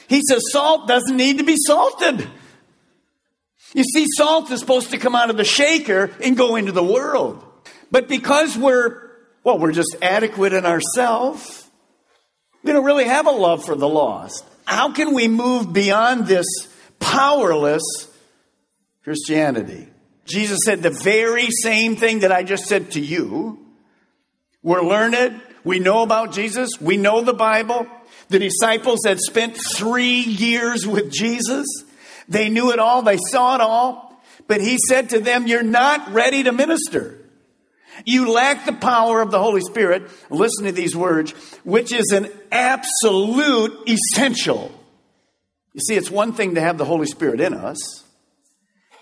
He 0.07 0.21
says, 0.29 0.43
salt 0.49 0.87
doesn't 0.87 1.17
need 1.17 1.39
to 1.39 1.43
be 1.43 1.57
salted. 1.57 2.25
You 3.73 3.83
see, 3.83 4.05
salt 4.17 4.51
is 4.51 4.59
supposed 4.59 4.91
to 4.91 4.97
come 4.97 5.15
out 5.15 5.29
of 5.29 5.37
the 5.37 5.45
shaker 5.45 6.11
and 6.23 6.35
go 6.35 6.55
into 6.55 6.71
the 6.71 6.83
world. 6.83 7.43
But 7.89 8.07
because 8.07 8.57
we're, 8.57 9.09
well, 9.43 9.59
we're 9.59 9.71
just 9.71 9.95
adequate 10.01 10.53
in 10.53 10.65
ourselves, 10.65 11.69
we 12.63 12.71
don't 12.71 12.85
really 12.85 13.05
have 13.05 13.27
a 13.27 13.31
love 13.31 13.65
for 13.65 13.75
the 13.75 13.87
lost. 13.87 14.45
How 14.65 14.91
can 14.91 15.13
we 15.13 15.27
move 15.27 15.73
beyond 15.73 16.27
this 16.27 16.45
powerless 16.99 17.83
Christianity? 19.03 19.87
Jesus 20.25 20.59
said 20.65 20.83
the 20.83 20.91
very 20.91 21.47
same 21.49 21.95
thing 21.95 22.19
that 22.19 22.31
I 22.31 22.43
just 22.43 22.65
said 22.65 22.91
to 22.91 22.99
you. 22.99 23.59
We're 24.63 24.83
learned. 24.83 25.41
We 25.63 25.79
know 25.79 26.03
about 26.03 26.31
Jesus. 26.31 26.69
We 26.79 26.97
know 26.97 27.21
the 27.21 27.33
Bible. 27.33 27.87
The 28.29 28.39
disciples 28.39 28.99
had 29.05 29.19
spent 29.19 29.57
three 29.57 30.21
years 30.21 30.87
with 30.87 31.11
Jesus. 31.11 31.67
They 32.31 32.47
knew 32.47 32.71
it 32.71 32.79
all. 32.79 33.01
They 33.01 33.17
saw 33.17 33.55
it 33.55 33.61
all. 33.61 34.23
But 34.47 34.61
he 34.61 34.77
said 34.87 35.09
to 35.09 35.19
them, 35.19 35.47
you're 35.47 35.63
not 35.63 36.13
ready 36.13 36.43
to 36.43 36.53
minister. 36.53 37.17
You 38.05 38.31
lack 38.31 38.65
the 38.65 38.73
power 38.73 39.21
of 39.21 39.31
the 39.31 39.39
Holy 39.39 39.59
Spirit. 39.59 40.09
Listen 40.29 40.63
to 40.63 40.71
these 40.71 40.95
words, 40.95 41.31
which 41.65 41.91
is 41.93 42.11
an 42.13 42.29
absolute 42.49 43.77
essential. 43.87 44.71
You 45.73 45.81
see, 45.81 45.95
it's 45.95 46.09
one 46.09 46.31
thing 46.31 46.55
to 46.55 46.61
have 46.61 46.77
the 46.77 46.85
Holy 46.85 47.05
Spirit 47.05 47.41
in 47.41 47.53
us. 47.53 48.05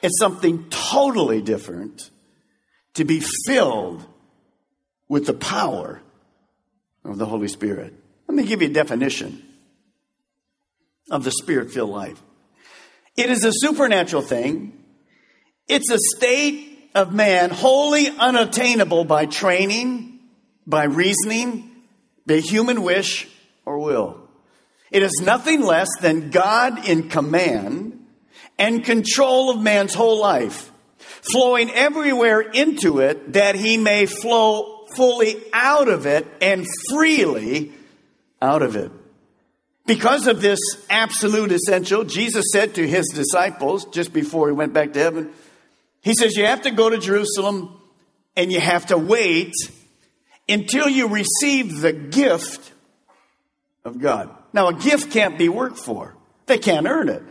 It's 0.02 0.18
something 0.18 0.68
totally 0.72 1.42
different 1.42 2.10
to 2.96 3.06
be 3.06 3.22
filled 3.46 4.04
with 5.08 5.28
the 5.28 5.34
power 5.36 6.02
of 7.06 7.20
the 7.20 7.28
Holy 7.28 7.48
Spirit. 7.48 7.94
Let 8.28 8.36
me 8.36 8.44
give 8.44 8.64
you 8.64 8.70
a 8.70 8.74
definition 8.74 9.46
of 11.12 11.24
the 11.24 11.32
spirit 11.32 11.72
filled 11.72 11.92
life 11.92 12.20
it 13.20 13.30
is 13.30 13.44
a 13.44 13.52
supernatural 13.54 14.22
thing, 14.22 14.82
it's 15.68 15.92
a 15.92 16.00
state 16.16 16.90
of 16.96 17.14
man 17.14 17.50
wholly 17.50 18.08
unattainable 18.08 19.04
by 19.04 19.26
training, 19.26 20.20
by 20.66 20.86
reasoning, 20.86 21.70
by 22.26 22.38
human 22.38 22.82
wish 22.82 23.28
or 23.66 23.80
will. 23.80 24.22
It 24.90 25.04
is 25.04 25.22
nothing 25.22 25.62
less 25.62 25.90
than 26.00 26.32
God 26.32 26.88
in 26.88 27.10
command 27.10 28.06
and 28.58 28.84
control 28.84 29.52
of 29.52 29.62
man's 29.62 29.94
whole 29.94 30.20
life, 30.20 30.72
flowing 30.98 31.70
everywhere 31.72 32.40
into 32.40 33.00
it 33.00 33.34
that 33.34 33.56
he 33.56 33.78
may 33.78 34.06
flow 34.06 34.86
fully 34.96 35.36
out 35.54 35.90
of 35.90 36.06
it 36.06 36.26
and 36.42 36.66
freely 36.90 37.74
out 38.42 38.62
of 38.62 38.76
it. 38.76 38.92
Because 39.90 40.28
of 40.28 40.40
this 40.40 40.60
absolute 40.88 41.52
essential, 41.52 42.04
Jesus 42.04 42.46
said 42.54 42.76
to 42.76 42.88
his 42.88 43.08
disciples 43.08 43.86
just 43.86 44.14
before 44.14 44.48
he 44.48 44.54
went 44.54 44.72
back 44.72 44.94
to 44.94 45.00
heaven, 45.00 45.32
He 46.02 46.14
says, 46.14 46.38
You 46.38 46.46
have 46.46 46.62
to 46.62 46.70
go 46.70 46.92
to 46.92 47.00
Jerusalem 47.00 47.76
and 48.36 48.52
you 48.52 48.60
have 48.60 48.86
to 48.88 49.00
wait 49.00 49.52
until 50.48 50.88
you 50.88 51.08
receive 51.08 51.82
the 51.82 51.92
gift 51.92 52.72
of 53.84 54.00
God. 54.00 54.30
Now, 54.54 54.68
a 54.68 54.76
gift 54.76 55.12
can't 55.12 55.40
be 55.40 55.50
worked 55.50 55.80
for, 55.80 56.16
they 56.46 56.60
can't 56.60 56.86
earn 56.86 57.10
it. 57.10 57.24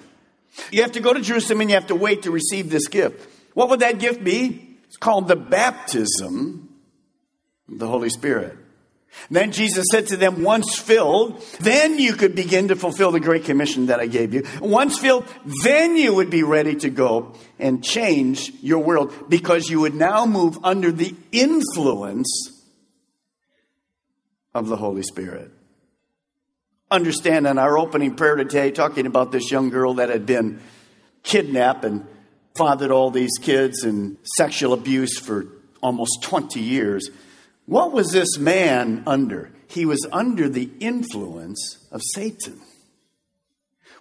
You 0.73 0.83
have 0.83 0.93
to 0.93 1.01
go 1.01 1.13
to 1.13 1.21
Jerusalem 1.21 1.61
and 1.61 1.71
you 1.71 1.77
have 1.77 1.87
to 1.87 1.95
wait 1.95 2.25
to 2.25 2.33
receive 2.33 2.71
this 2.71 2.89
gift. 2.89 3.25
What 3.55 3.69
would 3.69 3.81
that 3.81 4.01
gift 4.01 4.25
be? 4.25 4.77
It's 4.89 4.97
called 4.97 5.29
the 5.29 5.37
baptism 5.37 6.69
the 7.69 7.87
Holy 7.87 8.11
Spirit. 8.11 8.59
Then 9.31 9.53
Jesus 9.53 9.85
said 9.91 10.07
to 10.09 10.17
them, 10.17 10.43
once 10.43 10.79
filled, 10.79 11.43
then 11.61 11.99
you 11.99 12.15
could 12.15 12.35
begin 12.35 12.69
to 12.69 12.77
fulfill 12.77 13.11
the 13.11 13.21
great 13.21 13.45
commission 13.45 13.87
that 13.87 14.01
I 14.01 14.07
gave 14.07 14.33
you. 14.33 14.45
Once 14.61 14.99
filled, 14.99 15.27
then 15.65 15.97
you 15.97 16.15
would 16.15 16.31
be 16.31 16.43
ready 16.43 16.77
to 16.77 16.91
go 16.91 17.35
and 17.59 17.83
change 17.83 18.53
your 18.63 18.79
world 18.79 19.13
because 19.29 19.69
you 19.69 19.81
would 19.81 19.95
now 19.95 20.25
move 20.25 20.59
under 20.65 20.93
the 20.93 21.15
influence 21.33 22.63
of 24.55 24.69
the 24.69 24.77
Holy 24.77 25.03
Spirit. 25.03 25.51
Understand 26.91 27.47
in 27.47 27.59
our 27.59 27.77
opening 27.77 28.15
prayer 28.15 28.37
today, 28.37 28.71
talking 28.71 29.07
about 29.07 29.31
this 29.31 29.51
young 29.51 29.69
girl 29.69 29.95
that 29.95 30.09
had 30.09 30.25
been 30.25 30.61
kidnapped 31.23 31.85
and 31.85 32.07
fathered 32.57 32.91
all 32.91 33.11
these 33.11 33.37
kids 33.41 33.85
and 33.85 34.17
sexual 34.37 34.73
abuse 34.73 35.19
for 35.19 35.47
almost 35.83 36.23
20 36.23 36.61
years. 36.61 37.11
What 37.69 37.93
was 37.93 38.13
this 38.13 38.39
man 38.39 39.03
under? 39.07 39.51
He 39.67 39.85
was 39.85 40.07
under 40.11 40.49
the 40.49 40.71
influence 40.81 41.87
of 41.93 42.01
Satan. 42.15 42.59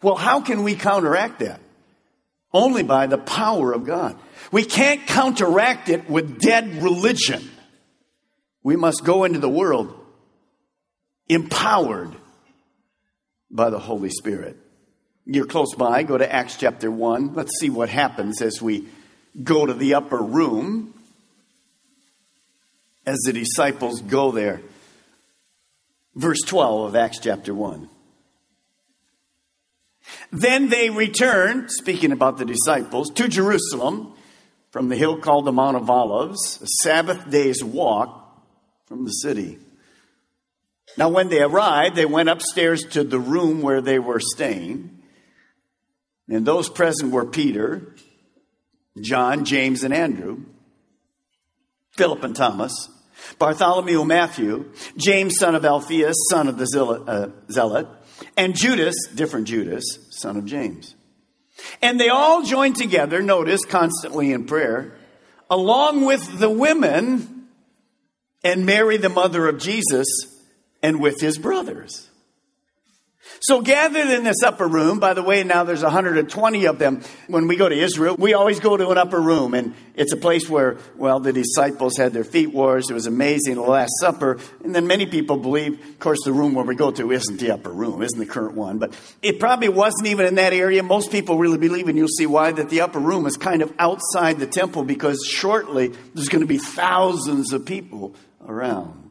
Well, 0.01 0.15
how 0.15 0.39
can 0.39 0.63
we 0.63 0.75
counteract 0.75 1.39
that? 1.39 1.59
Only 2.53 2.83
by 2.83 3.07
the 3.07 3.17
power 3.17 3.73
of 3.73 3.85
God. 3.85 4.17
We 4.53 4.63
can't 4.63 5.05
counteract 5.05 5.89
it 5.89 6.09
with 6.09 6.39
dead 6.39 6.81
religion. 6.81 7.45
We 8.63 8.77
must 8.77 9.03
go 9.03 9.25
into 9.25 9.39
the 9.39 9.49
world 9.49 9.93
empowered 11.27 12.15
by 13.51 13.69
the 13.69 13.79
Holy 13.79 14.11
Spirit. 14.11 14.55
You're 15.25 15.45
close 15.45 15.75
by, 15.75 16.03
go 16.03 16.17
to 16.17 16.33
Acts 16.33 16.55
chapter 16.55 16.89
1. 16.89 17.33
Let's 17.33 17.59
see 17.59 17.69
what 17.69 17.89
happens 17.89 18.41
as 18.41 18.61
we 18.61 18.87
go 19.43 19.65
to 19.65 19.73
the 19.73 19.95
upper 19.95 20.21
room 20.21 20.93
as 23.07 23.17
the 23.19 23.31
disciples 23.31 24.01
go 24.01 24.31
there. 24.31 24.61
Verse 26.13 26.41
12 26.45 26.89
of 26.89 26.95
Acts 26.95 27.19
chapter 27.19 27.53
1. 27.53 27.89
Then 30.31 30.67
they 30.67 30.89
returned, 30.89 31.71
speaking 31.71 32.11
about 32.11 32.37
the 32.37 32.45
disciples, 32.45 33.09
to 33.11 33.29
Jerusalem 33.29 34.13
from 34.71 34.89
the 34.89 34.97
hill 34.97 35.17
called 35.19 35.45
the 35.45 35.53
Mount 35.53 35.77
of 35.77 35.89
Olives, 35.89 36.61
a 36.61 36.67
Sabbath 36.83 37.29
day's 37.29 37.63
walk 37.63 38.43
from 38.87 39.05
the 39.05 39.11
city. 39.11 39.57
Now, 40.97 41.07
when 41.07 41.29
they 41.29 41.41
arrived, 41.41 41.95
they 41.95 42.05
went 42.05 42.29
upstairs 42.29 42.83
to 42.91 43.03
the 43.03 43.19
room 43.19 43.61
where 43.61 43.81
they 43.81 43.99
were 43.99 44.19
staying. 44.19 45.01
And 46.27 46.45
those 46.45 46.67
present 46.67 47.11
were 47.11 47.25
Peter, 47.25 47.95
John, 48.99 49.45
James, 49.45 49.83
and 49.83 49.93
Andrew, 49.93 50.41
Philip 51.95 52.23
and 52.23 52.35
Thomas, 52.35 52.89
Bartholomew 53.39 54.03
Matthew, 54.05 54.71
James, 54.95 55.37
son 55.37 55.55
of 55.55 55.65
Alphaeus, 55.65 56.15
son 56.29 56.47
of 56.47 56.57
the 56.57 57.03
uh, 57.07 57.51
zealot, 57.51 57.87
and 58.35 58.55
Judas, 58.55 58.95
different 59.13 59.47
Judas, 59.47 59.83
son 60.09 60.37
of 60.37 60.45
James. 60.45 60.95
And 61.81 61.99
they 61.99 62.09
all 62.09 62.43
joined 62.43 62.75
together, 62.75 63.21
notice, 63.21 63.65
constantly 63.65 64.31
in 64.31 64.45
prayer, 64.45 64.93
along 65.49 66.05
with 66.05 66.39
the 66.39 66.49
women 66.49 67.47
and 68.43 68.65
Mary, 68.65 68.97
the 68.97 69.09
mother 69.09 69.47
of 69.47 69.57
Jesus, 69.57 70.07
and 70.81 70.99
with 70.99 71.19
his 71.19 71.37
brothers. 71.37 72.09
So 73.39 73.61
gathered 73.61 74.09
in 74.09 74.23
this 74.23 74.41
upper 74.43 74.67
room, 74.67 74.99
by 74.99 75.13
the 75.13 75.23
way, 75.23 75.43
now 75.43 75.63
there's 75.63 75.83
120 75.83 76.65
of 76.65 76.79
them. 76.79 77.01
When 77.27 77.47
we 77.47 77.55
go 77.55 77.69
to 77.69 77.75
Israel, 77.75 78.15
we 78.17 78.33
always 78.33 78.59
go 78.59 78.75
to 78.75 78.89
an 78.89 78.97
upper 78.97 79.19
room 79.19 79.53
and 79.53 79.75
it's 79.95 80.11
a 80.11 80.17
place 80.17 80.49
where, 80.49 80.77
well, 80.95 81.19
the 81.19 81.33
disciples 81.33 81.97
had 81.97 82.13
their 82.13 82.23
feet 82.23 82.53
washed. 82.53 82.89
It 82.89 82.93
was 82.93 83.05
amazing, 83.05 83.55
the 83.55 83.61
Last 83.61 83.91
Supper. 83.99 84.39
And 84.63 84.73
then 84.73 84.87
many 84.87 85.05
people 85.05 85.37
believe, 85.37 85.79
of 85.79 85.99
course, 85.99 86.19
the 86.23 86.33
room 86.33 86.53
where 86.53 86.65
we 86.65 86.75
go 86.75 86.91
to 86.91 87.11
isn't 87.11 87.39
the 87.39 87.51
upper 87.51 87.71
room, 87.71 88.01
isn't 88.01 88.19
the 88.19 88.25
current 88.25 88.55
one, 88.55 88.79
but 88.79 88.97
it 89.21 89.39
probably 89.39 89.69
wasn't 89.69 90.07
even 90.07 90.25
in 90.25 90.35
that 90.35 90.53
area. 90.53 90.81
Most 90.83 91.11
people 91.11 91.37
really 91.37 91.57
believe, 91.57 91.87
and 91.87 91.97
you'll 91.97 92.07
see 92.07 92.25
why, 92.25 92.51
that 92.51 92.69
the 92.69 92.81
upper 92.81 92.99
room 92.99 93.25
is 93.25 93.37
kind 93.37 93.61
of 93.61 93.73
outside 93.79 94.39
the 94.39 94.47
temple 94.47 94.83
because 94.83 95.23
shortly 95.25 95.89
there's 96.13 96.29
going 96.29 96.41
to 96.41 96.47
be 96.47 96.59
thousands 96.59 97.53
of 97.53 97.65
people 97.65 98.15
around. 98.45 99.06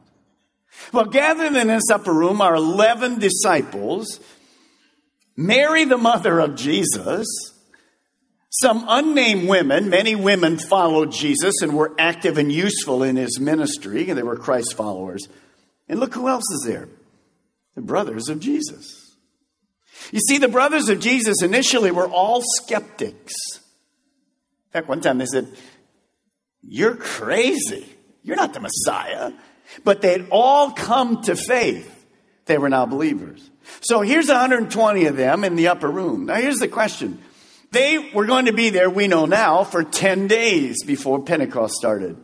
Well, 0.93 1.05
gathered 1.05 1.55
in 1.55 1.67
this 1.67 1.89
upper 1.91 2.13
room 2.13 2.41
are 2.41 2.55
11 2.55 3.19
disciples, 3.19 4.19
Mary, 5.35 5.85
the 5.85 5.97
mother 5.97 6.39
of 6.39 6.55
Jesus, 6.55 7.27
some 8.49 8.85
unnamed 8.87 9.47
women. 9.47 9.89
Many 9.89 10.15
women 10.15 10.57
followed 10.57 11.11
Jesus 11.11 11.61
and 11.61 11.73
were 11.73 11.93
active 11.99 12.37
and 12.37 12.51
useful 12.51 13.03
in 13.03 13.15
his 13.15 13.39
ministry, 13.39 14.09
and 14.09 14.17
they 14.17 14.23
were 14.23 14.37
Christ 14.37 14.75
followers. 14.75 15.27
And 15.87 15.99
look 15.99 16.13
who 16.13 16.27
else 16.27 16.49
is 16.51 16.63
there 16.65 16.89
the 17.75 17.81
brothers 17.81 18.27
of 18.27 18.39
Jesus. 18.39 19.15
You 20.11 20.19
see, 20.19 20.37
the 20.39 20.47
brothers 20.47 20.89
of 20.89 20.99
Jesus 20.99 21.41
initially 21.43 21.91
were 21.91 22.07
all 22.07 22.41
skeptics. 22.41 23.33
In 23.55 24.71
fact, 24.71 24.87
one 24.87 25.01
time 25.01 25.19
they 25.19 25.25
said, 25.25 25.47
You're 26.61 26.95
crazy. 26.95 27.85
You're 28.23 28.35
not 28.35 28.53
the 28.53 28.59
Messiah. 28.59 29.31
But 29.83 30.01
they'd 30.01 30.27
all 30.31 30.71
come 30.71 31.21
to 31.23 31.35
faith. 31.35 31.93
They 32.45 32.57
were 32.57 32.69
now 32.69 32.85
believers. 32.85 33.49
So 33.81 34.01
here's 34.01 34.27
120 34.27 35.05
of 35.05 35.17
them 35.17 35.43
in 35.43 35.55
the 35.55 35.67
upper 35.67 35.89
room. 35.89 36.25
Now 36.25 36.35
here's 36.35 36.59
the 36.59 36.67
question. 36.67 37.21
They 37.71 38.11
were 38.13 38.25
going 38.25 38.45
to 38.45 38.53
be 38.53 38.69
there, 38.69 38.89
we 38.89 39.07
know 39.07 39.25
now, 39.25 39.63
for 39.63 39.83
10 39.83 40.27
days 40.27 40.83
before 40.85 41.21
Pentecost 41.21 41.75
started. 41.75 42.17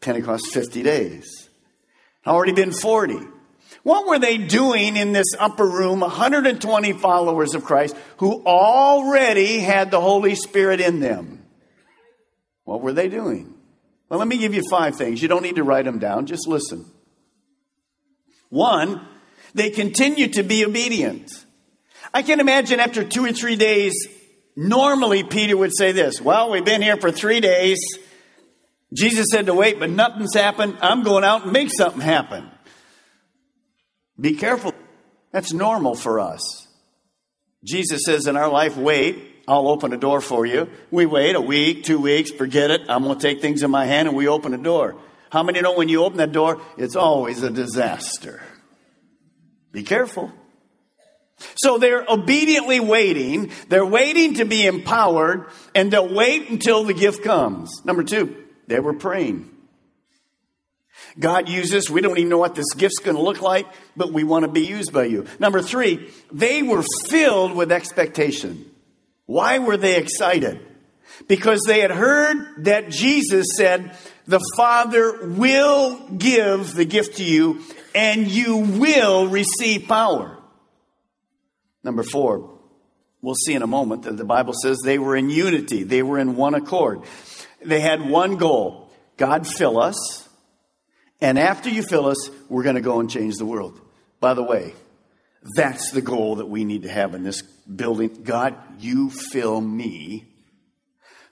Pentecost, 0.00 0.46
50 0.52 0.82
days. 0.82 1.48
Already 2.26 2.52
been 2.52 2.72
40. 2.72 3.18
What 3.82 4.06
were 4.06 4.18
they 4.18 4.38
doing 4.38 4.96
in 4.96 5.12
this 5.12 5.34
upper 5.38 5.66
room? 5.66 6.00
120 6.00 6.92
followers 6.94 7.54
of 7.54 7.64
Christ 7.64 7.96
who 8.16 8.42
already 8.46 9.58
had 9.58 9.90
the 9.90 10.00
Holy 10.00 10.34
Spirit 10.34 10.80
in 10.80 11.00
them. 11.00 11.44
What 12.64 12.80
were 12.80 12.92
they 12.92 13.08
doing? 13.08 13.53
Well, 14.08 14.18
let 14.18 14.28
me 14.28 14.38
give 14.38 14.54
you 14.54 14.62
five 14.70 14.96
things. 14.96 15.22
You 15.22 15.28
don't 15.28 15.42
need 15.42 15.56
to 15.56 15.64
write 15.64 15.84
them 15.84 15.98
down, 15.98 16.26
just 16.26 16.46
listen. 16.46 16.84
One, 18.50 19.06
they 19.54 19.70
continue 19.70 20.28
to 20.28 20.42
be 20.42 20.64
obedient. 20.64 21.30
I 22.12 22.22
can 22.22 22.40
imagine 22.40 22.80
after 22.80 23.02
two 23.02 23.24
or 23.24 23.32
three 23.32 23.56
days, 23.56 23.94
normally 24.54 25.24
Peter 25.24 25.56
would 25.56 25.74
say 25.76 25.92
this 25.92 26.20
Well, 26.20 26.50
we've 26.50 26.64
been 26.64 26.82
here 26.82 26.96
for 26.96 27.10
three 27.10 27.40
days. 27.40 27.78
Jesus 28.92 29.26
said 29.32 29.46
to 29.46 29.54
wait, 29.54 29.80
but 29.80 29.90
nothing's 29.90 30.34
happened. 30.34 30.78
I'm 30.80 31.02
going 31.02 31.24
out 31.24 31.44
and 31.44 31.52
make 31.52 31.70
something 31.72 32.00
happen. 32.00 32.48
Be 34.20 34.34
careful. 34.34 34.72
That's 35.32 35.52
normal 35.52 35.96
for 35.96 36.20
us. 36.20 36.68
Jesus 37.64 38.02
says 38.06 38.28
in 38.28 38.36
our 38.36 38.48
life, 38.48 38.76
wait, 38.76 39.33
I'll 39.46 39.68
open 39.68 39.92
a 39.92 39.96
door 39.96 40.20
for 40.20 40.46
you. 40.46 40.70
We 40.90 41.06
wait 41.06 41.36
a 41.36 41.40
week, 41.40 41.84
two 41.84 42.00
weeks, 42.00 42.30
forget 42.30 42.70
it. 42.70 42.82
I'm 42.88 43.02
going 43.02 43.18
to 43.18 43.22
take 43.22 43.40
things 43.40 43.62
in 43.62 43.70
my 43.70 43.84
hand 43.84 44.08
and 44.08 44.16
we 44.16 44.28
open 44.28 44.54
a 44.54 44.58
door. 44.58 44.96
How 45.30 45.42
many 45.42 45.60
know 45.60 45.74
when 45.74 45.88
you 45.88 46.04
open 46.04 46.18
that 46.18 46.32
door, 46.32 46.60
it's 46.78 46.96
always 46.96 47.42
a 47.42 47.50
disaster? 47.50 48.42
Be 49.72 49.82
careful. 49.82 50.32
So 51.56 51.78
they're 51.78 52.04
obediently 52.08 52.80
waiting. 52.80 53.50
They're 53.68 53.84
waiting 53.84 54.34
to 54.34 54.44
be 54.44 54.66
empowered 54.66 55.46
and 55.74 55.92
they'll 55.92 56.12
wait 56.12 56.48
until 56.48 56.84
the 56.84 56.94
gift 56.94 57.22
comes. 57.24 57.84
Number 57.84 58.04
two, 58.04 58.36
they 58.66 58.80
were 58.80 58.94
praying. 58.94 59.50
God 61.18 61.48
uses, 61.48 61.90
we 61.90 62.00
don't 62.00 62.18
even 62.18 62.28
know 62.28 62.38
what 62.38 62.54
this 62.54 62.72
gift's 62.74 62.98
going 62.98 63.16
to 63.16 63.22
look 63.22 63.40
like, 63.40 63.66
but 63.96 64.12
we 64.12 64.24
want 64.24 64.44
to 64.44 64.50
be 64.50 64.66
used 64.66 64.92
by 64.92 65.04
you. 65.04 65.26
Number 65.38 65.60
three, 65.60 66.10
they 66.32 66.62
were 66.62 66.84
filled 67.06 67.54
with 67.54 67.70
expectation. 67.70 68.70
Why 69.26 69.58
were 69.58 69.76
they 69.76 69.96
excited? 69.96 70.60
Because 71.28 71.62
they 71.66 71.80
had 71.80 71.90
heard 71.90 72.64
that 72.64 72.90
Jesus 72.90 73.46
said, 73.56 73.96
the 74.26 74.40
Father 74.56 75.26
will 75.26 76.08
give 76.08 76.74
the 76.74 76.84
gift 76.84 77.18
to 77.18 77.24
you 77.24 77.62
and 77.94 78.26
you 78.26 78.56
will 78.56 79.28
receive 79.28 79.86
power. 79.86 80.38
Number 81.82 82.02
four, 82.02 82.58
we'll 83.22 83.34
see 83.34 83.54
in 83.54 83.62
a 83.62 83.66
moment 83.66 84.02
that 84.02 84.16
the 84.16 84.24
Bible 84.24 84.54
says 84.60 84.78
they 84.84 84.98
were 84.98 85.16
in 85.16 85.30
unity. 85.30 85.82
They 85.82 86.02
were 86.02 86.18
in 86.18 86.36
one 86.36 86.54
accord. 86.54 87.02
They 87.62 87.80
had 87.80 88.08
one 88.08 88.36
goal. 88.36 88.90
God 89.16 89.46
fill 89.46 89.78
us. 89.78 90.28
And 91.20 91.38
after 91.38 91.70
you 91.70 91.82
fill 91.82 92.06
us, 92.06 92.30
we're 92.48 92.64
going 92.64 92.74
to 92.74 92.82
go 92.82 93.00
and 93.00 93.10
change 93.10 93.36
the 93.36 93.46
world. 93.46 93.80
By 94.20 94.34
the 94.34 94.42
way, 94.42 94.74
that's 95.54 95.90
the 95.90 96.02
goal 96.02 96.36
that 96.36 96.46
we 96.46 96.64
need 96.64 96.82
to 96.82 96.90
have 96.90 97.14
in 97.14 97.22
this 97.22 97.42
building. 97.72 98.22
God, 98.22 98.56
you 98.78 99.10
fill 99.10 99.60
me 99.60 100.26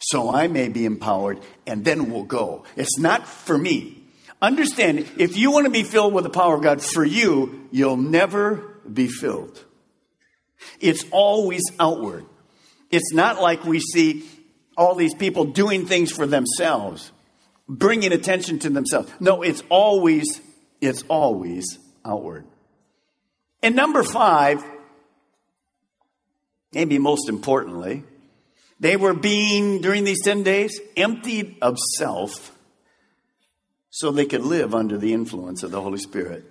so 0.03 0.35
I 0.35 0.49
may 0.49 0.69
be 0.69 0.85
empowered 0.85 1.41
and 1.67 1.85
then 1.85 2.11
we'll 2.11 2.25
go. 2.25 2.65
It's 2.77 2.99
not 2.99 3.27
for 3.27 3.57
me. 3.57 4.03
Understand, 4.41 5.07
if 5.19 5.37
you 5.37 5.53
want 5.53 5.67
to 5.67 5.71
be 5.71 5.85
filled 5.85 6.12
with 6.12 6.25
the 6.25 6.31
power 6.31 6.57
of 6.57 6.62
God 6.62 6.83
for 6.83 7.05
you, 7.05 7.69
you'll 7.71 7.97
never 7.97 8.81
be 8.93 9.07
filled. 9.07 9.65
It's 10.81 11.05
always 11.12 11.62
outward. 11.79 12.27
It's 12.91 13.12
not 13.12 13.41
like 13.41 13.65
we 13.65 13.79
see 13.79 14.25
all 14.77 14.97
these 14.97 15.14
people 15.14 15.45
doing 15.45 15.87
things 15.87 16.11
for 16.11 16.27
themselves, 16.27 17.12
bringing 17.68 18.12
attention 18.12 18.59
to 18.61 18.71
themselves. 18.71 19.11
No, 19.21 19.42
it's 19.42 19.62
always, 19.68 20.40
it's 20.81 21.05
always 21.09 21.79
outward. 22.05 22.45
And 23.62 23.77
number 23.77 24.03
five, 24.03 24.64
maybe 26.73 26.99
most 26.99 27.29
importantly, 27.29 28.05
they 28.81 28.97
were 28.97 29.15
being, 29.15 29.81
during 29.81 30.05
these 30.05 30.23
10 30.25 30.43
days, 30.43 30.81
emptied 30.97 31.57
of 31.63 31.79
self 31.97 32.57
so 33.91 34.11
they 34.11 34.25
could 34.27 34.43
live 34.43 34.75
under 34.75 34.99
the 34.99 35.13
influence 35.13 35.63
of 35.63 35.71
the 35.71 35.81
Holy 35.81 35.99
Spirit. 35.99 36.45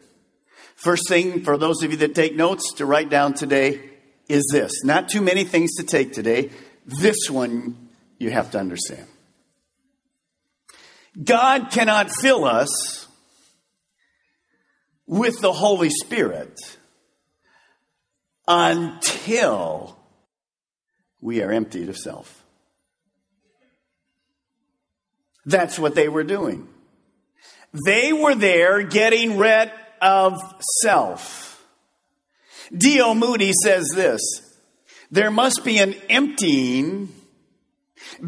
First 0.75 1.09
thing 1.09 1.43
for 1.43 1.57
those 1.57 1.83
of 1.83 1.91
you 1.91 1.97
that 1.97 2.15
take 2.15 2.35
notes 2.35 2.73
to 2.75 2.85
write 2.85 3.09
down 3.09 3.33
today 3.33 3.81
is 4.29 4.47
this. 4.51 4.83
Not 4.83 5.09
too 5.09 5.21
many 5.21 5.43
things 5.43 5.75
to 5.75 5.83
take 5.83 6.13
today. 6.13 6.51
This 6.85 7.29
one 7.29 7.89
you 8.17 8.31
have 8.31 8.51
to 8.51 8.59
understand. 8.59 9.07
God 11.21 11.71
cannot 11.71 12.09
fill 12.11 12.45
us 12.45 13.07
with 15.05 15.41
the 15.41 15.51
Holy 15.51 15.89
Spirit 15.89 16.57
until 18.47 19.97
we 21.21 21.41
are 21.41 21.51
emptied 21.51 21.89
of 21.89 21.97
self. 21.97 22.43
That's 25.45 25.79
what 25.79 25.95
they 25.95 26.09
were 26.09 26.23
doing. 26.23 26.67
They 27.85 28.11
were 28.11 28.35
there 28.35 28.83
getting 28.83 29.37
rid 29.37 29.71
of 30.01 30.39
self. 30.81 31.65
D.L. 32.75 33.15
Moody 33.15 33.53
says 33.63 33.87
this 33.95 34.21
there 35.09 35.31
must 35.31 35.63
be 35.65 35.77
an 35.77 35.93
emptying 36.09 37.13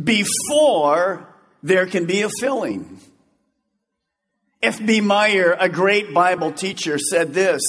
before 0.04 1.34
there 1.62 1.86
can 1.86 2.06
be 2.06 2.22
a 2.22 2.30
filling. 2.40 3.00
F.B. 4.62 5.02
Meyer, 5.02 5.56
a 5.60 5.68
great 5.68 6.14
Bible 6.14 6.52
teacher, 6.52 6.98
said 6.98 7.34
this 7.34 7.62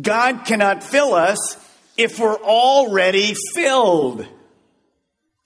God 0.00 0.44
cannot 0.44 0.82
fill 0.82 1.14
us 1.14 1.56
if 1.96 2.18
we're 2.18 2.36
already 2.36 3.34
filled. 3.54 4.26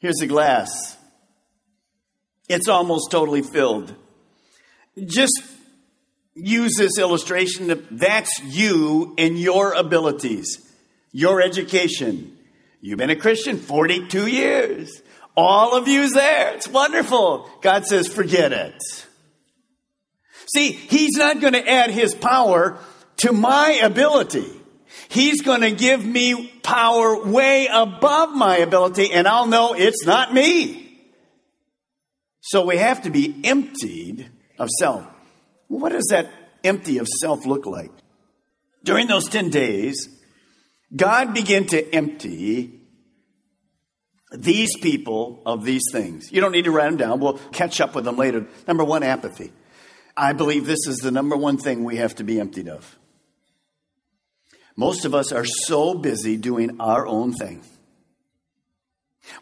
Here's 0.06 0.20
a 0.20 0.28
glass, 0.28 0.96
it's 2.48 2.68
almost 2.68 3.10
totally 3.10 3.42
filled. 3.42 3.92
Just 5.04 5.42
use 6.32 6.76
this 6.78 6.96
illustration 6.96 7.66
that 7.66 7.98
that's 7.98 8.40
you 8.44 9.16
and 9.18 9.36
your 9.36 9.72
abilities, 9.72 10.64
your 11.10 11.42
education. 11.42 12.38
You've 12.80 12.98
been 12.98 13.10
a 13.10 13.16
Christian 13.16 13.58
42 13.58 14.28
years. 14.28 15.02
All 15.36 15.74
of 15.74 15.88
you's 15.88 16.12
there. 16.12 16.54
It's 16.54 16.68
wonderful. 16.68 17.50
God 17.60 17.84
says, 17.84 18.06
forget 18.06 18.52
it. 18.52 18.80
See, 20.54 20.70
He's 20.70 21.16
not 21.16 21.40
going 21.40 21.54
to 21.54 21.68
add 21.68 21.90
His 21.90 22.14
power 22.14 22.78
to 23.16 23.32
my 23.32 23.80
ability. 23.82 24.52
He's 25.08 25.42
going 25.42 25.60
to 25.60 25.70
give 25.70 26.04
me 26.04 26.52
power 26.62 27.24
way 27.24 27.68
above 27.72 28.34
my 28.34 28.58
ability, 28.58 29.12
and 29.12 29.26
I'll 29.28 29.46
know 29.46 29.74
it's 29.74 30.04
not 30.04 30.34
me. 30.34 30.82
So 32.40 32.64
we 32.64 32.76
have 32.76 33.02
to 33.02 33.10
be 33.10 33.40
emptied 33.44 34.30
of 34.58 34.68
self. 34.78 35.04
What 35.68 35.92
does 35.92 36.06
that 36.10 36.30
empty 36.62 36.98
of 36.98 37.08
self 37.08 37.44
look 37.46 37.66
like? 37.66 37.90
During 38.84 39.08
those 39.08 39.28
10 39.28 39.50
days, 39.50 40.08
God 40.94 41.34
began 41.34 41.66
to 41.66 41.94
empty 41.94 42.80
these 44.32 44.76
people 44.78 45.42
of 45.44 45.64
these 45.64 45.82
things. 45.92 46.30
You 46.30 46.40
don't 46.40 46.52
need 46.52 46.64
to 46.64 46.70
write 46.70 46.90
them 46.90 46.96
down. 46.96 47.20
We'll 47.20 47.38
catch 47.52 47.80
up 47.80 47.94
with 47.94 48.04
them 48.04 48.16
later. 48.16 48.46
Number 48.66 48.84
one, 48.84 49.02
apathy. 49.02 49.52
I 50.16 50.32
believe 50.32 50.66
this 50.66 50.86
is 50.86 50.98
the 50.98 51.10
number 51.10 51.36
one 51.36 51.58
thing 51.58 51.84
we 51.84 51.96
have 51.96 52.14
to 52.16 52.24
be 52.24 52.40
emptied 52.40 52.68
of. 52.68 52.98
Most 54.76 55.04
of 55.04 55.14
us 55.14 55.32
are 55.32 55.44
so 55.44 55.94
busy 55.94 56.36
doing 56.36 56.80
our 56.80 57.06
own 57.06 57.32
thing. 57.32 57.62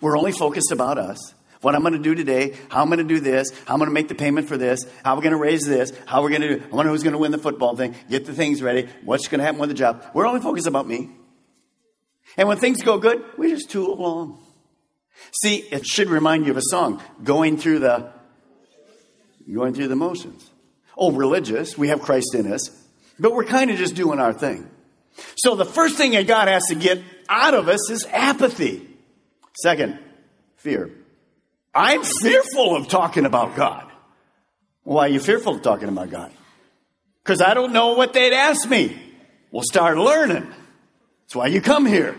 We're 0.01 0.17
only 0.17 0.33
focused 0.33 0.73
about 0.73 0.99
us. 0.99 1.35
What 1.61 1.75
I'm 1.75 1.81
going 1.81 1.95
to 1.95 1.99
do 1.99 2.15
today, 2.15 2.55
how 2.69 2.83
I'm 2.83 2.89
going 2.89 2.99
to 2.99 3.05
do 3.05 3.21
this, 3.21 3.51
how 3.67 3.75
I'm 3.75 3.79
going 3.79 3.89
to 3.89 3.95
make 3.95 4.09
the 4.09 4.15
payment 4.15 4.49
for 4.49 4.59
this, 4.59 4.85
how 5.03 5.15
we're 5.15 5.23
going 5.23 5.33
to 5.33 5.39
raise 5.39 5.63
this, 5.63 5.93
how 6.05 6.23
we're 6.23 6.29
going 6.29 6.43
to 6.43 6.59
do, 6.59 6.63
I 6.63 6.77
wonder 6.77 6.93
who's 6.93 7.03
going 7.03 7.15
to 7.15 7.19
win 7.19 7.33
the 7.33 7.39
football 7.39 7.75
thing, 7.75 7.95
get 8.11 8.27
the 8.27 8.35
things 8.35 8.63
ready, 8.63 8.87
what's 9.03 9.29
going 9.29 9.39
to 9.39 9.45
happen 9.45 9.59
with 9.59 9.71
the 9.71 9.75
job. 9.75 10.05
We're 10.13 10.27
only 10.27 10.43
focused 10.43 10.67
about 10.67 10.87
me. 10.87 11.11
And 12.37 12.49
when 12.49 12.59
things 12.59 12.83
go 12.83 12.99
good, 12.99 13.25
we 13.39 13.51
just 13.51 13.71
tool 13.71 13.95
along. 13.95 14.39
See, 15.43 15.57
it 15.57 15.87
should 15.87 16.11
remind 16.11 16.45
you 16.45 16.51
of 16.51 16.59
a 16.59 16.63
song, 16.63 17.03
going 17.23 17.57
through 17.57 17.79
the, 17.79 18.13
going 19.51 19.73
through 19.73 19.89
the 19.89 19.97
motions. 19.97 20.51
Oh, 20.99 21.13
religious, 21.13 21.79
we 21.79 21.89
have 21.89 22.03
Christ 22.03 22.35
in 22.35 22.53
us, 22.53 22.71
but 23.19 23.33
we're 23.33 23.45
kind 23.45 23.71
of 23.71 23.79
just 23.79 23.95
doing 23.95 24.21
our 24.21 24.35
thing. 24.35 24.69
So 25.37 25.55
the 25.55 25.65
first 25.65 25.97
thing 25.97 26.13
that 26.13 26.27
God 26.27 26.49
has 26.49 26.65
to 26.69 26.75
get 26.75 27.03
out 27.29 27.55
of 27.55 27.69
us 27.69 27.91
is 27.91 28.07
apathy. 28.07 28.89
Second, 29.63 29.99
fear. 30.57 30.91
I'm 31.75 32.03
fearful 32.03 32.77
of 32.77 32.89
talking 32.89 33.25
about 33.25 33.57
God. 33.57 33.91
Why 34.83 35.07
are 35.07 35.09
you 35.09 35.21
fearful 35.21 35.57
of 35.57 35.63
talking 35.63 35.89
about 35.89 36.11
God? 36.11 36.33
Because 37.23 37.41
I 37.41 37.55
don't 37.55 37.73
know 37.73 37.95
what 37.95 38.13
they'd 38.13 38.35
ask 38.35 38.69
me. 38.69 39.01
We'll 39.51 39.63
start 39.63 39.97
learning. 39.97 40.47
That's 41.23 41.35
why 41.35 41.47
you 41.47 41.61
come 41.61 41.87
here. 41.87 42.17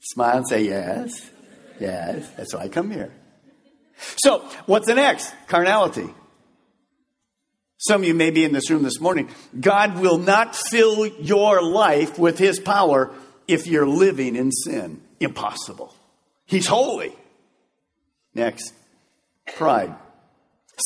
Smile 0.00 0.38
and 0.38 0.48
say, 0.48 0.64
Yes, 0.64 1.30
yes, 1.78 2.28
that's 2.36 2.54
why 2.54 2.62
I 2.62 2.68
come 2.68 2.90
here. 2.90 3.12
So, 4.16 4.40
what's 4.66 4.86
the 4.86 4.94
next? 4.94 5.32
Carnality. 5.46 6.08
Some 7.80 8.02
of 8.02 8.08
you 8.08 8.14
may 8.14 8.30
be 8.30 8.44
in 8.44 8.52
this 8.52 8.68
room 8.70 8.82
this 8.82 9.00
morning. 9.00 9.30
God 9.58 9.98
will 9.98 10.18
not 10.18 10.54
fill 10.54 11.06
your 11.06 11.62
life 11.62 12.18
with 12.18 12.38
His 12.38 12.60
power 12.60 13.10
if 13.48 13.66
you're 13.66 13.86
living 13.86 14.36
in 14.36 14.52
sin. 14.52 15.00
Impossible. 15.18 15.94
He's 16.44 16.66
holy. 16.66 17.16
Next, 18.34 18.74
pride, 19.56 19.94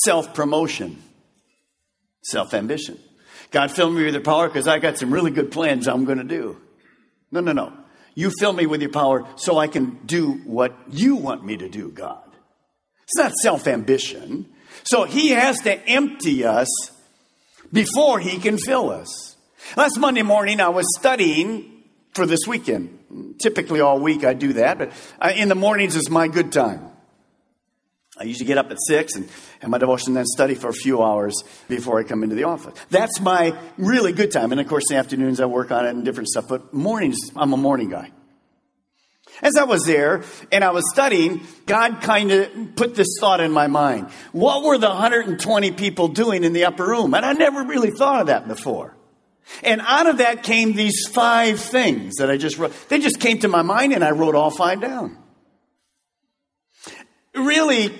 self 0.04 0.34
promotion, 0.34 1.02
self 2.22 2.54
ambition. 2.54 2.98
God 3.50 3.72
fill 3.72 3.90
me 3.90 4.04
with 4.04 4.14
your 4.14 4.22
power 4.22 4.46
because 4.46 4.68
I 4.68 4.78
got 4.78 4.96
some 4.96 5.12
really 5.12 5.32
good 5.32 5.50
plans 5.50 5.88
I'm 5.88 6.04
going 6.04 6.18
to 6.18 6.24
do. 6.24 6.60
No, 7.32 7.40
no, 7.40 7.52
no. 7.52 7.72
You 8.14 8.30
fill 8.38 8.52
me 8.52 8.66
with 8.66 8.80
your 8.80 8.92
power 8.92 9.26
so 9.34 9.58
I 9.58 9.66
can 9.66 9.98
do 10.06 10.34
what 10.44 10.76
you 10.90 11.16
want 11.16 11.44
me 11.44 11.56
to 11.56 11.68
do, 11.68 11.90
God. 11.90 12.22
It's 13.02 13.16
not 13.16 13.32
self 13.34 13.66
ambition. 13.66 14.46
So 14.82 15.04
he 15.04 15.30
has 15.30 15.60
to 15.60 15.78
empty 15.88 16.44
us 16.44 16.68
before 17.72 18.18
he 18.18 18.38
can 18.38 18.58
fill 18.58 18.90
us. 18.90 19.36
Last 19.76 19.98
Monday 19.98 20.22
morning, 20.22 20.60
I 20.60 20.68
was 20.68 20.86
studying 20.98 21.82
for 22.12 22.26
this 22.26 22.46
weekend. 22.46 23.36
Typically, 23.38 23.80
all 23.80 24.00
week 24.00 24.24
I 24.24 24.34
do 24.34 24.54
that, 24.54 24.78
but 24.78 24.92
uh, 25.20 25.32
in 25.34 25.48
the 25.48 25.54
mornings 25.54 25.96
is 25.96 26.10
my 26.10 26.28
good 26.28 26.52
time. 26.52 26.90
I 28.16 28.24
usually 28.24 28.46
get 28.46 28.58
up 28.58 28.70
at 28.70 28.78
six 28.86 29.16
and 29.16 29.28
have 29.60 29.70
my 29.70 29.78
devotion, 29.78 30.14
then 30.14 30.24
study 30.24 30.54
for 30.54 30.68
a 30.68 30.72
few 30.72 31.02
hours 31.02 31.34
before 31.68 31.98
I 31.98 32.04
come 32.04 32.22
into 32.22 32.36
the 32.36 32.44
office. 32.44 32.78
That's 32.90 33.20
my 33.20 33.58
really 33.76 34.12
good 34.12 34.30
time. 34.30 34.52
And 34.52 34.60
of 34.60 34.68
course, 34.68 34.84
the 34.88 34.96
afternoons 34.96 35.40
I 35.40 35.46
work 35.46 35.72
on 35.72 35.84
it 35.84 35.90
and 35.90 36.04
different 36.04 36.28
stuff, 36.28 36.46
but 36.48 36.72
mornings, 36.72 37.18
I'm 37.34 37.52
a 37.52 37.56
morning 37.56 37.90
guy. 37.90 38.12
As 39.42 39.56
I 39.56 39.64
was 39.64 39.84
there 39.84 40.22
and 40.52 40.62
I 40.62 40.70
was 40.70 40.84
studying, 40.92 41.42
God 41.66 42.00
kind 42.00 42.30
of 42.30 42.76
put 42.76 42.94
this 42.94 43.16
thought 43.20 43.40
in 43.40 43.50
my 43.50 43.66
mind. 43.66 44.08
What 44.32 44.64
were 44.64 44.78
the 44.78 44.88
120 44.88 45.72
people 45.72 46.08
doing 46.08 46.44
in 46.44 46.52
the 46.52 46.64
upper 46.64 46.86
room? 46.86 47.14
And 47.14 47.26
I 47.26 47.32
never 47.32 47.64
really 47.64 47.90
thought 47.90 48.20
of 48.20 48.26
that 48.28 48.46
before. 48.46 48.96
And 49.62 49.80
out 49.82 50.06
of 50.06 50.18
that 50.18 50.42
came 50.42 50.72
these 50.72 51.06
five 51.08 51.60
things 51.60 52.16
that 52.16 52.30
I 52.30 52.36
just 52.36 52.58
wrote. 52.58 52.72
They 52.88 52.98
just 52.98 53.20
came 53.20 53.40
to 53.40 53.48
my 53.48 53.62
mind 53.62 53.92
and 53.92 54.04
I 54.04 54.10
wrote 54.10 54.34
all 54.34 54.50
five 54.50 54.80
down. 54.80 55.18
Really, 57.34 57.92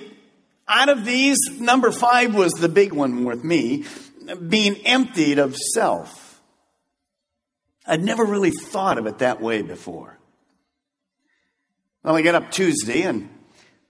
out 0.67 0.89
of 0.89 1.05
these, 1.05 1.37
number 1.59 1.91
five 1.91 2.33
was 2.33 2.53
the 2.53 2.69
big 2.69 2.93
one 2.93 3.25
with 3.25 3.43
me, 3.43 3.83
being 4.47 4.77
emptied 4.85 5.37
of 5.37 5.55
self. 5.55 6.41
I'd 7.85 8.03
never 8.03 8.23
really 8.23 8.51
thought 8.51 8.97
of 8.97 9.05
it 9.05 9.19
that 9.19 9.41
way 9.41 9.61
before. 9.61 10.14
Well, 12.05 12.15
I 12.15 12.21
got 12.21 12.35
up 12.35 12.51
Tuesday 12.51 13.01
and 13.01 13.29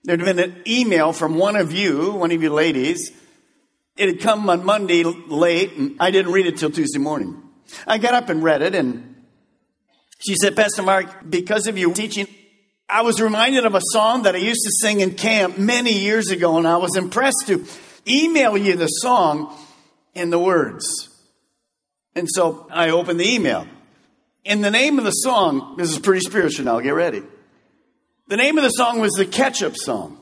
there'd 0.06 0.22
been 0.22 0.40
an 0.40 0.64
email 0.66 1.12
from 1.12 1.36
one 1.36 1.58
of 1.58 1.74
you, 1.74 2.14
one 2.14 2.32
of 2.32 2.42
you 2.42 2.50
ladies. 2.50 3.12
It 3.98 4.08
had 4.08 4.22
come 4.22 4.50
on 4.50 4.64
Monday 4.64 5.04
late 5.04 5.74
and 5.74 5.98
I 6.00 6.12
didn't 6.12 6.32
read 6.32 6.46
it 6.46 6.58
till 6.58 6.72
Tuesday 6.72 6.98
morning. 6.98 7.44
I 7.86 7.98
got 7.98 8.14
up 8.14 8.30
and 8.30 8.42
read 8.42 8.62
it 8.62 8.74
and 8.74 9.18
she 10.20 10.36
said, 10.36 10.56
Pastor 10.56 10.82
Mark, 10.82 11.30
because 11.30 11.68
of 11.68 11.78
you 11.78 11.92
teaching, 11.92 12.28
I 12.88 13.02
was 13.02 13.20
reminded 13.20 13.66
of 13.66 13.76
a 13.76 13.82
song 13.84 14.24
that 14.24 14.34
I 14.34 14.38
used 14.38 14.62
to 14.64 14.72
sing 14.80 15.02
in 15.02 15.16
camp 15.16 15.58
many 15.58 15.92
years 15.92 16.30
ago 16.30 16.58
and 16.58 16.66
I 16.66 16.78
was 16.78 16.96
impressed 16.96 17.48
to 17.48 17.66
email 18.08 18.56
you 18.56 18.78
the 18.78 18.88
song 18.88 19.54
and 20.16 20.32
the 20.32 20.40
words. 20.40 21.10
And 22.16 22.30
so 22.32 22.66
I 22.72 22.92
opened 22.92 23.20
the 23.20 23.30
email. 23.30 23.68
In 24.46 24.62
the 24.62 24.72
name 24.72 25.00
of 25.00 25.04
the 25.04 25.12
song, 25.12 25.76
this 25.78 25.92
is 25.92 26.00
pretty 26.00 26.22
spiritual 26.22 26.64
now, 26.64 26.80
get 26.80 26.92
ready. 26.92 27.24
The 28.28 28.38
name 28.38 28.58
of 28.58 28.64
the 28.64 28.70
song 28.70 29.00
was 29.00 29.14
the 29.14 29.26
Ketchup 29.26 29.76
Song, 29.78 30.18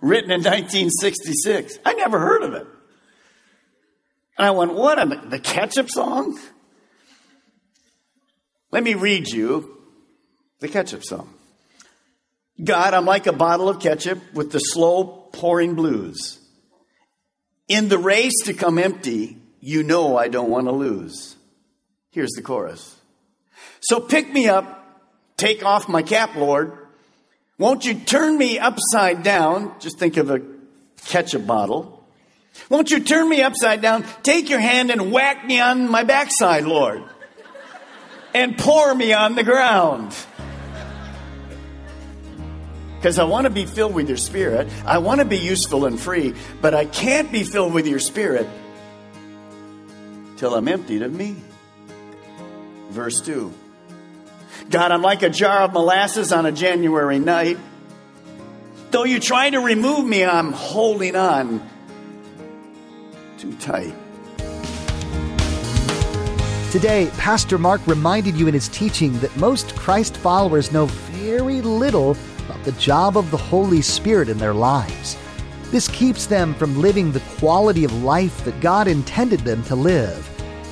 written 0.00 0.30
in 0.30 0.40
1966. 0.40 1.78
I 1.84 1.94
never 1.94 2.18
heard 2.18 2.42
of 2.42 2.54
it. 2.54 2.66
And 4.38 4.46
I 4.46 4.50
went, 4.52 4.74
what? 4.74 5.30
The 5.30 5.38
Ketchup 5.38 5.90
Song? 5.90 6.38
Let 8.72 8.82
me 8.82 8.94
read 8.94 9.28
you 9.28 9.76
the 10.60 10.68
ketchup 10.68 11.04
song. 11.04 11.32
God, 12.62 12.94
I'm 12.94 13.04
like 13.04 13.26
a 13.26 13.32
bottle 13.32 13.68
of 13.68 13.80
ketchup 13.80 14.18
with 14.32 14.50
the 14.50 14.60
slow 14.60 15.28
pouring 15.32 15.74
blues. 15.74 16.38
In 17.68 17.88
the 17.88 17.98
race 17.98 18.44
to 18.44 18.54
come 18.54 18.78
empty, 18.78 19.36
you 19.60 19.82
know 19.82 20.16
I 20.16 20.28
don't 20.28 20.50
want 20.50 20.66
to 20.66 20.72
lose. 20.72 21.36
Here's 22.10 22.30
the 22.30 22.42
chorus. 22.42 22.96
So 23.80 24.00
pick 24.00 24.32
me 24.32 24.48
up 24.48 24.81
Take 25.42 25.64
off 25.64 25.88
my 25.88 26.02
cap, 26.02 26.36
Lord. 26.36 26.72
Won't 27.58 27.84
you 27.84 27.94
turn 27.94 28.38
me 28.38 28.60
upside 28.60 29.24
down? 29.24 29.74
Just 29.80 29.98
think 29.98 30.16
of 30.16 30.30
a 30.30 30.40
ketchup 31.06 31.48
bottle. 31.48 32.06
Won't 32.68 32.92
you 32.92 33.00
turn 33.00 33.28
me 33.28 33.42
upside 33.42 33.82
down? 33.82 34.04
Take 34.22 34.50
your 34.50 34.60
hand 34.60 34.92
and 34.92 35.10
whack 35.10 35.44
me 35.44 35.58
on 35.58 35.90
my 35.90 36.04
backside, 36.04 36.62
Lord. 36.62 37.02
And 38.32 38.56
pour 38.56 38.94
me 38.94 39.14
on 39.14 39.34
the 39.34 39.42
ground. 39.42 40.14
Because 42.94 43.18
I 43.18 43.24
want 43.24 43.46
to 43.46 43.50
be 43.50 43.66
filled 43.66 43.94
with 43.94 44.06
your 44.06 44.18
spirit. 44.18 44.68
I 44.86 44.98
want 44.98 45.18
to 45.18 45.24
be 45.24 45.38
useful 45.38 45.86
and 45.86 45.98
free, 45.98 46.36
but 46.60 46.72
I 46.72 46.84
can't 46.84 47.32
be 47.32 47.42
filled 47.42 47.74
with 47.74 47.88
your 47.88 47.98
spirit 47.98 48.46
till 50.36 50.54
I'm 50.54 50.68
emptied 50.68 51.02
of 51.02 51.12
me. 51.12 51.34
Verse 52.90 53.20
2. 53.20 53.52
God, 54.72 54.90
I'm 54.90 55.02
like 55.02 55.22
a 55.22 55.28
jar 55.28 55.60
of 55.60 55.74
molasses 55.74 56.32
on 56.32 56.46
a 56.46 56.50
January 56.50 57.18
night. 57.18 57.58
Though 58.90 59.04
you 59.04 59.20
try 59.20 59.50
to 59.50 59.58
remove 59.58 60.06
me, 60.06 60.24
I'm 60.24 60.50
holding 60.50 61.14
on 61.14 61.60
too 63.36 63.52
tight. 63.56 63.94
Today, 66.70 67.10
Pastor 67.18 67.58
Mark 67.58 67.86
reminded 67.86 68.34
you 68.34 68.48
in 68.48 68.54
his 68.54 68.68
teaching 68.68 69.12
that 69.18 69.36
most 69.36 69.76
Christ 69.76 70.16
followers 70.16 70.72
know 70.72 70.86
very 70.86 71.60
little 71.60 72.16
about 72.46 72.64
the 72.64 72.72
job 72.72 73.18
of 73.18 73.30
the 73.30 73.36
Holy 73.36 73.82
Spirit 73.82 74.30
in 74.30 74.38
their 74.38 74.54
lives. 74.54 75.18
This 75.64 75.86
keeps 75.88 76.24
them 76.24 76.54
from 76.54 76.80
living 76.80 77.12
the 77.12 77.20
quality 77.36 77.84
of 77.84 78.02
life 78.02 78.42
that 78.46 78.58
God 78.62 78.88
intended 78.88 79.40
them 79.40 79.62
to 79.64 79.74
live. 79.74 80.26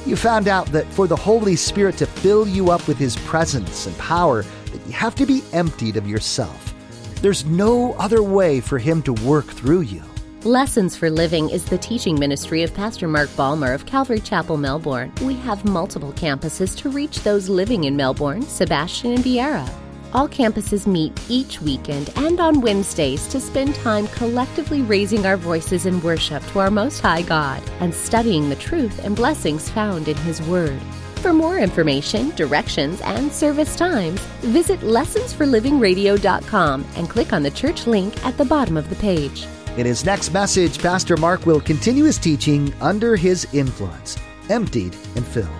You 0.07 0.17
found 0.17 0.49
out 0.49 0.67
that 0.73 0.87
for 0.87 1.07
the 1.07 1.17
Holy 1.17 1.57
Spirit 1.57 1.97
to 1.99 2.07
fill 2.07 2.49
you 2.49 2.71
up 2.71 2.89
with 2.89 2.97
His 2.97 3.17
presence 3.17 3.87
and 3.87 3.97
power, 3.99 4.43
that 4.43 4.87
you 4.87 4.93
have 4.93 5.15
to 5.17 5.27
be 5.27 5.43
emptied 5.53 5.97
of 5.97 6.07
yourself. 6.07 6.75
There's 7.21 7.45
no 7.45 7.93
other 7.95 8.23
way 8.23 8.61
for 8.61 8.79
Him 8.79 9.03
to 9.03 9.13
work 9.13 9.47
through 9.47 9.83
you. 9.83 10.03
Lessons 10.45 10.97
for 10.97 11.11
Living 11.11 11.51
is 11.51 11.67
the 11.67 11.77
teaching 11.77 12.19
ministry 12.19 12.63
of 12.63 12.73
Pastor 12.73 13.07
Mark 13.07 13.29
Balmer 13.37 13.75
of 13.75 13.85
Calvary 13.85 14.21
Chapel, 14.21 14.57
Melbourne. 14.57 15.13
We 15.21 15.35
have 15.35 15.67
multiple 15.67 16.13
campuses 16.13 16.75
to 16.79 16.89
reach 16.89 17.21
those 17.21 17.51
living 17.51 17.85
in 17.85 17.95
Melbourne, 17.95 18.41
Sebastian, 18.43 19.13
and 19.13 19.23
Viera. 19.23 19.69
All 20.13 20.29
campuses 20.29 20.87
meet 20.87 21.13
each 21.29 21.63
weekend 21.63 22.11
and 22.17 22.41
on 22.41 22.61
Wednesdays 22.61 23.29
to 23.29 23.41
spend 23.41 23.75
time 23.77 24.09
collectively 24.09 24.83
raising 24.83 25.25
our 25.25 25.37
voices 25.37 25.87
in 25.87 26.03
worship 26.03 26.45
to 26.49 26.59
our 26.59 26.71
Most 26.71 27.01
High 27.01 27.23
God 27.23 27.63
and 27.81 27.95
studying 27.95 28.49
the 28.49 28.57
truth 28.57 29.05
and 29.05 29.15
blessings 29.15 29.71
found 29.71 30.09
in 30.09 30.17
His 30.19 30.43
Word. 30.43 30.81
For 31.17 31.33
more 31.33 31.59
information, 31.59 32.31
directions, 32.31 33.01
and 33.03 33.31
service 33.31 33.77
times, 33.77 34.21
visit 34.41 34.81
lessonsforlivingradio.com 34.81 36.87
and 36.97 37.11
click 37.11 37.33
on 37.33 37.43
the 37.43 37.51
church 37.51 37.87
link 37.87 38.25
at 38.25 38.37
the 38.37 38.45
bottom 38.45 38.77
of 38.77 38.89
the 38.89 38.97
page. 38.97 39.47
In 39.77 39.87
his 39.87 40.05
next 40.05 40.33
message, 40.33 40.81
Pastor 40.81 41.17
Mark 41.17 41.47
will 41.47 41.61
continue 41.61 42.05
his 42.05 42.19
teaching 42.19 42.75
under 42.81 43.17
his 43.17 43.47
influence, 43.53 44.19
emptied 44.49 44.97
and 45.15 45.25
filled. 45.25 45.60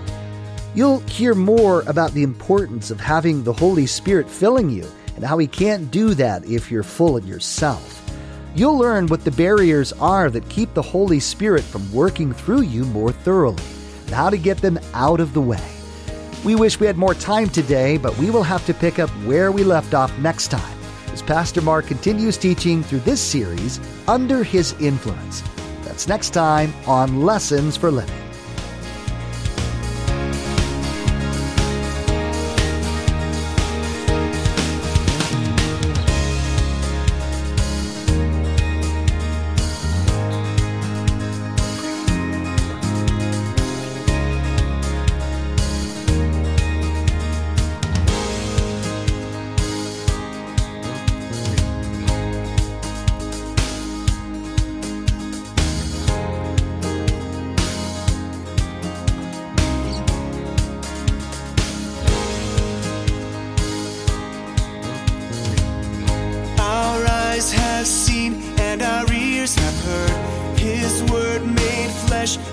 You'll 0.73 0.99
hear 1.01 1.35
more 1.35 1.81
about 1.81 2.13
the 2.13 2.23
importance 2.23 2.91
of 2.91 2.99
having 2.99 3.43
the 3.43 3.51
Holy 3.51 3.85
Spirit 3.85 4.29
filling 4.29 4.69
you 4.69 4.89
and 5.15 5.25
how 5.25 5.37
He 5.37 5.47
can't 5.47 5.91
do 5.91 6.13
that 6.13 6.45
if 6.45 6.71
you're 6.71 6.83
full 6.83 7.17
of 7.17 7.27
yourself. 7.27 7.97
You'll 8.55 8.77
learn 8.77 9.07
what 9.07 9.25
the 9.25 9.31
barriers 9.31 9.91
are 9.93 10.29
that 10.29 10.47
keep 10.47 10.73
the 10.73 10.81
Holy 10.81 11.19
Spirit 11.19 11.63
from 11.63 11.91
working 11.91 12.33
through 12.33 12.61
you 12.61 12.85
more 12.85 13.11
thoroughly 13.11 13.63
and 14.05 14.15
how 14.15 14.29
to 14.29 14.37
get 14.37 14.59
them 14.59 14.79
out 14.93 15.19
of 15.19 15.33
the 15.33 15.41
way. 15.41 15.65
We 16.45 16.55
wish 16.55 16.79
we 16.79 16.87
had 16.87 16.97
more 16.97 17.13
time 17.13 17.49
today, 17.49 17.97
but 17.97 18.17
we 18.17 18.29
will 18.29 18.43
have 18.43 18.65
to 18.65 18.73
pick 18.73 18.97
up 18.97 19.09
where 19.25 19.51
we 19.51 19.63
left 19.63 19.93
off 19.93 20.17
next 20.19 20.47
time 20.47 20.77
as 21.11 21.21
Pastor 21.21 21.61
Mark 21.61 21.85
continues 21.85 22.37
teaching 22.37 22.81
through 22.81 22.99
this 22.99 23.21
series, 23.21 23.79
Under 24.07 24.43
His 24.43 24.73
Influence. 24.79 25.43
That's 25.83 26.07
next 26.07 26.29
time 26.29 26.73
on 26.87 27.23
Lessons 27.23 27.75
for 27.75 27.91
Living. 27.91 28.20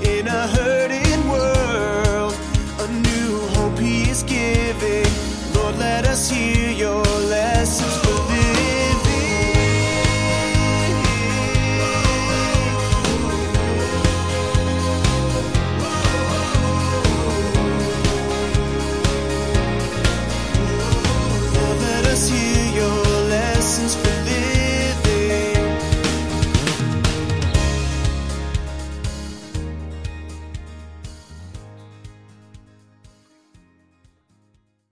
In 0.02 0.26
a 0.26 0.46
hurting 0.48 0.77